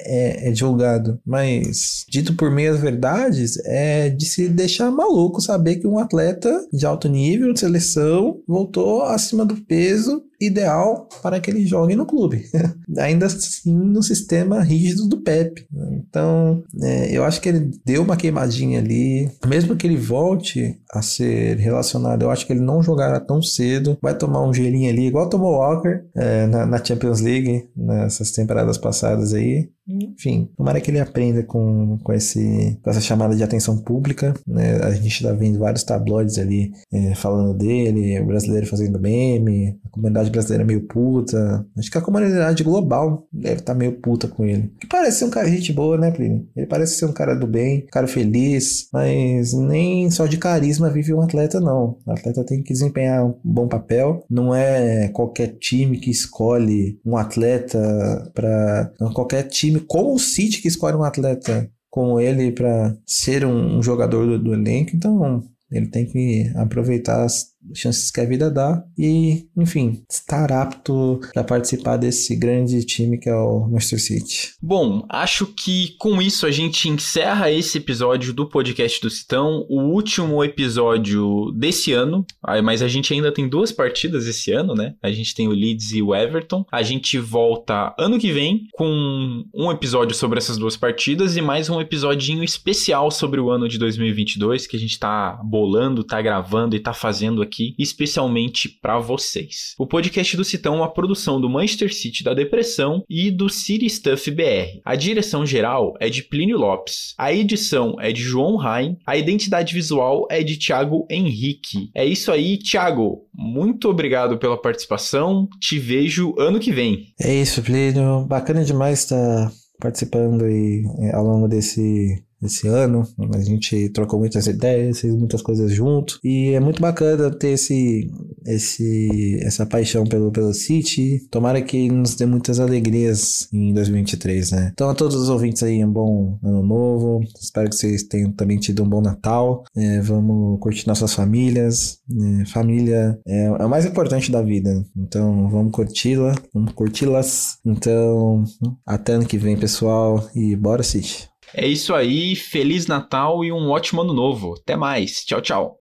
é, 0.00 0.50
é 0.50 0.54
julgado. 0.54 1.20
Mas, 1.26 2.04
dito 2.08 2.34
por 2.34 2.50
meias 2.50 2.80
verdades, 2.80 3.58
é 3.64 4.08
de 4.08 4.24
se 4.24 4.48
deixar 4.48 4.90
maluco 4.90 5.40
saber 5.40 5.76
que 5.76 5.86
um 5.86 5.98
atleta 5.98 6.64
de 6.72 6.86
alto 6.86 7.08
nível 7.08 7.52
de 7.52 7.60
seleção 7.60 8.40
voltou 8.46 9.02
acima 9.02 9.44
do 9.44 9.56
peso 9.56 10.22
ideal 10.40 11.08
para 11.22 11.40
que 11.40 11.50
ele 11.50 11.66
jogue 11.66 11.96
no 11.96 12.06
clube. 12.06 12.44
Ainda 12.98 13.26
assim, 13.26 13.74
no 13.74 14.02
sistema 14.02 14.62
rígido 14.62 15.08
do 15.08 15.22
Pep. 15.22 15.66
Então, 15.92 16.62
é, 16.82 17.16
eu 17.16 17.24
acho 17.24 17.40
que 17.40 17.48
ele 17.48 17.70
deu 17.84 18.02
uma 18.02 18.16
queimadinha 18.16 18.78
ali. 18.78 19.30
Mesmo 19.46 19.76
que 19.76 19.86
ele 19.86 19.96
volte 19.96 20.78
a 20.92 21.02
ser 21.02 21.56
relacionado, 21.56 22.22
eu 22.22 22.30
acho 22.30 22.46
que 22.46 22.52
ele 22.52 22.60
não 22.60 22.82
jogará 22.82 23.20
tão 23.20 23.42
cedo. 23.42 23.98
Vai 24.02 24.16
tomar 24.16 24.42
um 24.42 24.54
gelinho 24.54 24.90
ali, 24.90 25.06
igual 25.06 25.28
tomou 25.28 25.54
o 25.54 25.58
Walker 25.58 26.04
é, 26.14 26.46
na, 26.46 26.66
na 26.66 26.84
Champions 26.84 27.20
League, 27.20 27.68
nessas 27.76 28.30
temporadas 28.30 28.78
passadas 28.78 29.32
aí. 29.32 29.68
Enfim, 29.88 30.48
tomara 30.56 30.80
que 30.80 30.90
ele 30.90 31.00
aprenda 31.00 31.42
com, 31.42 31.98
com, 32.02 32.12
esse, 32.12 32.78
com 32.82 32.90
essa 32.90 33.00
chamada 33.00 33.36
de 33.36 33.42
atenção 33.42 33.78
pública. 33.78 34.34
Né? 34.46 34.76
A 34.82 34.90
gente 34.92 35.08
está 35.08 35.32
vendo 35.32 35.58
vários 35.58 35.84
tabloides 35.84 36.38
ali 36.38 36.72
é, 36.92 37.14
falando 37.14 37.54
dele, 37.54 38.20
o 38.20 38.26
brasileiro 38.26 38.66
fazendo 38.66 39.00
meme, 39.00 39.78
a 39.84 39.90
comunidade 39.90 40.30
brasileira 40.30 40.64
meio 40.64 40.82
puta. 40.82 41.64
Acho 41.78 41.90
que 41.90 41.98
a 41.98 42.02
comunidade 42.02 42.64
global 42.64 43.26
deve 43.32 43.60
estar 43.60 43.72
tá 43.72 43.78
meio 43.78 43.92
puta 44.00 44.26
com 44.26 44.44
ele. 44.44 44.72
Que 44.80 44.86
parece 44.86 45.18
ser 45.18 45.24
um 45.26 45.30
cara 45.30 45.48
de 45.48 45.56
gente 45.56 45.72
boa, 45.72 45.96
né, 45.96 46.10
Plínio? 46.10 46.46
Ele 46.56 46.66
parece 46.66 46.96
ser 46.96 47.06
um 47.06 47.12
cara 47.12 47.34
do 47.34 47.46
bem, 47.46 47.84
um 47.84 47.90
cara 47.90 48.06
feliz, 48.06 48.88
mas 48.92 49.52
nem 49.52 50.10
só 50.10 50.26
de 50.26 50.36
carisma 50.36 50.90
vive 50.90 51.14
um 51.14 51.20
atleta, 51.20 51.60
não. 51.60 51.98
O 52.04 52.10
atleta 52.10 52.44
tem 52.44 52.62
que 52.62 52.72
desempenhar 52.72 53.24
um 53.24 53.34
bom 53.44 53.68
papel. 53.68 54.24
Não 54.28 54.54
é 54.54 55.08
qualquer 55.08 55.56
time 55.58 55.98
que 55.98 56.10
escolhe 56.10 56.98
um 57.04 57.16
atleta 57.16 58.30
para. 58.34 58.92
Qualquer 59.14 59.44
time 59.44 59.75
time 59.76 59.86
como 59.86 60.14
o 60.14 60.18
City 60.18 60.60
que 60.60 60.68
escolhe 60.68 60.96
um 60.96 61.04
atleta 61.04 61.70
como 61.90 62.20
ele 62.20 62.52
para 62.52 62.96
ser 63.06 63.46
um, 63.46 63.82
jogador 63.82 64.26
do, 64.26 64.38
do 64.38 64.54
elenco, 64.54 64.90
então 64.94 65.42
ele 65.70 65.86
tem 65.86 66.04
que 66.04 66.52
aproveitar 66.54 67.24
as 67.24 67.46
chances 67.74 68.10
que 68.10 68.20
a 68.20 68.24
vida 68.24 68.50
dá 68.50 68.82
e, 68.98 69.46
enfim, 69.56 70.02
estar 70.10 70.50
apto 70.52 71.20
para 71.32 71.44
participar 71.44 71.96
desse 71.96 72.34
grande 72.36 72.84
time 72.84 73.18
que 73.18 73.28
é 73.28 73.34
o 73.34 73.68
Manchester 73.68 74.00
City. 74.00 74.52
Bom, 74.62 75.04
acho 75.08 75.46
que 75.46 75.94
com 75.98 76.20
isso 76.20 76.46
a 76.46 76.50
gente 76.50 76.88
encerra 76.88 77.50
esse 77.50 77.78
episódio 77.78 78.32
do 78.32 78.48
podcast 78.48 79.00
do 79.00 79.10
Citão, 79.10 79.66
o 79.68 79.80
último 79.92 80.42
episódio 80.44 81.50
desse 81.52 81.92
ano, 81.92 82.24
mas 82.62 82.82
a 82.82 82.88
gente 82.88 83.12
ainda 83.12 83.32
tem 83.32 83.48
duas 83.48 83.72
partidas 83.72 84.26
esse 84.26 84.52
ano, 84.52 84.74
né? 84.74 84.94
A 85.02 85.10
gente 85.10 85.34
tem 85.34 85.48
o 85.48 85.52
Leeds 85.52 85.92
e 85.92 86.02
o 86.02 86.14
Everton. 86.14 86.64
A 86.70 86.82
gente 86.82 87.18
volta 87.18 87.94
ano 87.98 88.18
que 88.18 88.32
vem 88.32 88.66
com 88.72 89.44
um 89.54 89.70
episódio 89.70 90.14
sobre 90.14 90.38
essas 90.38 90.58
duas 90.58 90.76
partidas 90.76 91.36
e 91.36 91.42
mais 91.42 91.68
um 91.68 91.80
episodinho 91.80 92.42
especial 92.42 93.10
sobre 93.10 93.40
o 93.40 93.50
ano 93.50 93.68
de 93.68 93.78
2022 93.78 94.66
que 94.66 94.76
a 94.76 94.80
gente 94.80 94.98
tá 94.98 95.40
bolando, 95.44 96.04
tá 96.04 96.20
gravando 96.20 96.76
e 96.76 96.80
tá 96.80 96.92
fazendo 96.92 97.42
aqui 97.42 97.55
aqui 97.56 97.74
especialmente 97.78 98.68
para 98.68 98.98
vocês. 98.98 99.74
O 99.78 99.86
podcast 99.86 100.36
do 100.36 100.44
Citão 100.44 100.74
é 100.74 100.78
uma 100.78 100.92
produção 100.92 101.40
do 101.40 101.48
Manchester 101.48 101.92
City 101.92 102.22
da 102.22 102.34
Depressão 102.34 103.02
e 103.08 103.30
do 103.30 103.48
City 103.48 103.88
Stuff 103.88 104.30
BR. 104.30 104.80
A 104.84 104.94
direção 104.94 105.46
geral 105.46 105.94
é 105.98 106.10
de 106.10 106.22
Plínio 106.22 106.58
Lopes, 106.58 107.14
a 107.18 107.32
edição 107.32 107.96
é 107.98 108.12
de 108.12 108.22
João 108.22 108.56
Rain, 108.56 108.96
a 109.06 109.16
identidade 109.16 109.72
visual 109.72 110.26
é 110.30 110.42
de 110.42 110.58
Thiago 110.58 111.06
Henrique. 111.10 111.90
É 111.94 112.04
isso 112.04 112.30
aí, 112.30 112.58
Thiago. 112.58 113.26
Muito 113.34 113.88
obrigado 113.88 114.38
pela 114.38 114.60
participação. 114.60 115.48
Te 115.60 115.78
vejo 115.78 116.34
ano 116.38 116.60
que 116.60 116.72
vem. 116.72 117.06
É 117.20 117.34
isso, 117.34 117.62
Plínio. 117.62 118.26
Bacana 118.26 118.64
demais 118.64 119.00
estar 119.00 119.50
participando 119.80 120.44
aí 120.44 120.82
é, 121.00 121.14
ao 121.14 121.24
longo 121.24 121.48
desse 121.48 122.25
esse 122.42 122.68
ano. 122.68 123.02
A 123.34 123.40
gente 123.40 123.88
trocou 123.90 124.18
muitas 124.18 124.46
ideias, 124.46 125.00
fez 125.00 125.14
muitas 125.14 125.42
coisas 125.42 125.72
junto. 125.72 126.18
E 126.22 126.52
é 126.54 126.60
muito 126.60 126.80
bacana 126.80 127.30
ter 127.30 127.50
esse, 127.50 128.10
esse, 128.44 129.38
essa 129.42 129.66
paixão 129.66 130.04
pelo, 130.04 130.30
pelo 130.30 130.52
City. 130.52 131.26
Tomara 131.30 131.60
que 131.62 131.90
nos 131.90 132.14
dê 132.14 132.26
muitas 132.26 132.60
alegrias 132.60 133.48
em 133.52 133.72
2023, 133.72 134.50
né? 134.52 134.70
Então, 134.72 134.88
a 134.88 134.94
todos 134.94 135.16
os 135.16 135.28
ouvintes 135.28 135.62
aí, 135.62 135.84
um 135.84 135.90
bom 135.90 136.38
ano 136.42 136.62
novo. 136.62 137.20
Espero 137.40 137.68
que 137.68 137.76
vocês 137.76 138.02
tenham 138.04 138.32
também 138.32 138.58
tido 138.58 138.82
um 138.82 138.88
bom 138.88 139.00
Natal. 139.00 139.64
É, 139.76 140.00
vamos 140.00 140.58
curtir 140.60 140.86
nossas 140.86 141.14
famílias. 141.14 141.98
É, 142.40 142.44
família 142.46 143.18
é, 143.26 143.44
é 143.46 143.64
o 143.64 143.68
mais 143.68 143.84
importante 143.86 144.30
da 144.30 144.42
vida. 144.42 144.84
Então, 144.96 145.48
vamos 145.48 145.72
curti-la, 145.72 146.34
vamos 146.52 146.72
curti-las. 146.72 147.58
Então, 147.64 148.44
até 148.84 149.14
ano 149.14 149.26
que 149.26 149.38
vem, 149.38 149.56
pessoal. 149.56 150.28
E 150.34 150.54
bora, 150.56 150.82
City! 150.82 151.28
É 151.54 151.66
isso 151.66 151.94
aí, 151.94 152.34
Feliz 152.34 152.86
Natal 152.86 153.44
e 153.44 153.52
um 153.52 153.70
ótimo 153.70 154.02
ano 154.02 154.12
novo. 154.12 154.54
Até 154.60 154.76
mais. 154.76 155.24
Tchau, 155.24 155.40
tchau. 155.40 155.78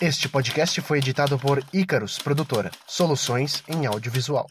Este 0.00 0.28
podcast 0.28 0.80
foi 0.82 0.98
editado 0.98 1.38
por 1.38 1.64
Icarus 1.72 2.18
Produtora, 2.18 2.70
soluções 2.86 3.64
em 3.66 3.86
audiovisual. 3.86 4.46